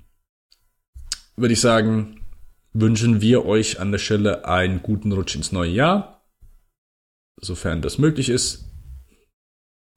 [1.37, 2.21] würde ich sagen,
[2.73, 6.23] wünschen wir euch an der Stelle einen guten Rutsch ins neue Jahr,
[7.41, 8.65] sofern das möglich ist.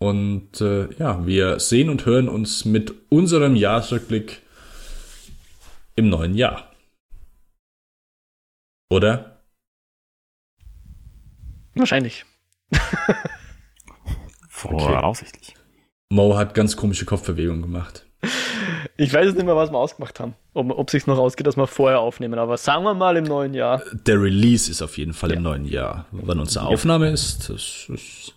[0.01, 4.41] Und äh, ja, wir sehen und hören uns mit unserem Jahresrückblick
[5.95, 6.71] im neuen Jahr.
[8.89, 9.43] Oder?
[11.75, 12.25] Wahrscheinlich.
[14.49, 15.55] Voraussichtlich.
[16.09, 18.05] Mo hat ganz komische Kopfbewegungen gemacht.
[19.01, 20.35] Ich weiß jetzt nicht mehr, was wir ausgemacht haben.
[20.53, 22.37] Ob, ob sich noch ausgeht, dass wir vorher aufnehmen.
[22.37, 23.81] Aber sagen wir mal im neuen Jahr.
[23.93, 26.05] Der Release ist auf jeden Fall im neuen Jahr.
[26.11, 28.33] Wann unsere Aufnahme ist, das ist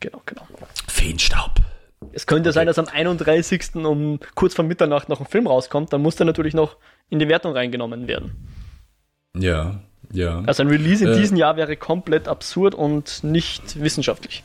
[0.00, 0.46] Genau, genau.
[0.88, 1.56] Feenstaub.
[2.12, 3.74] Es könnte sein, dass am 31.
[3.74, 5.92] um kurz vor Mitternacht noch ein Film rauskommt.
[5.92, 6.78] Dann muss der natürlich noch
[7.10, 8.32] in die Wertung reingenommen werden.
[9.36, 9.80] Ja,
[10.10, 10.42] Ja.
[10.46, 11.16] Also ein Release in Äh.
[11.18, 14.42] diesem Jahr wäre komplett absurd und nicht wissenschaftlich.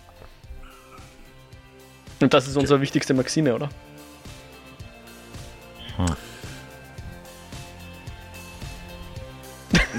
[2.22, 3.70] Und das ist unsere wichtigste Maxime, oder?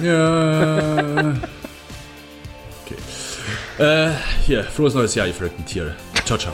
[0.02, 1.35] Ja.
[2.85, 2.97] Okay.
[3.78, 4.10] Äh,
[4.44, 5.94] hier, frohes neues Jahr, ihr verrückten Tiere.
[6.24, 6.52] Ciao, ciao.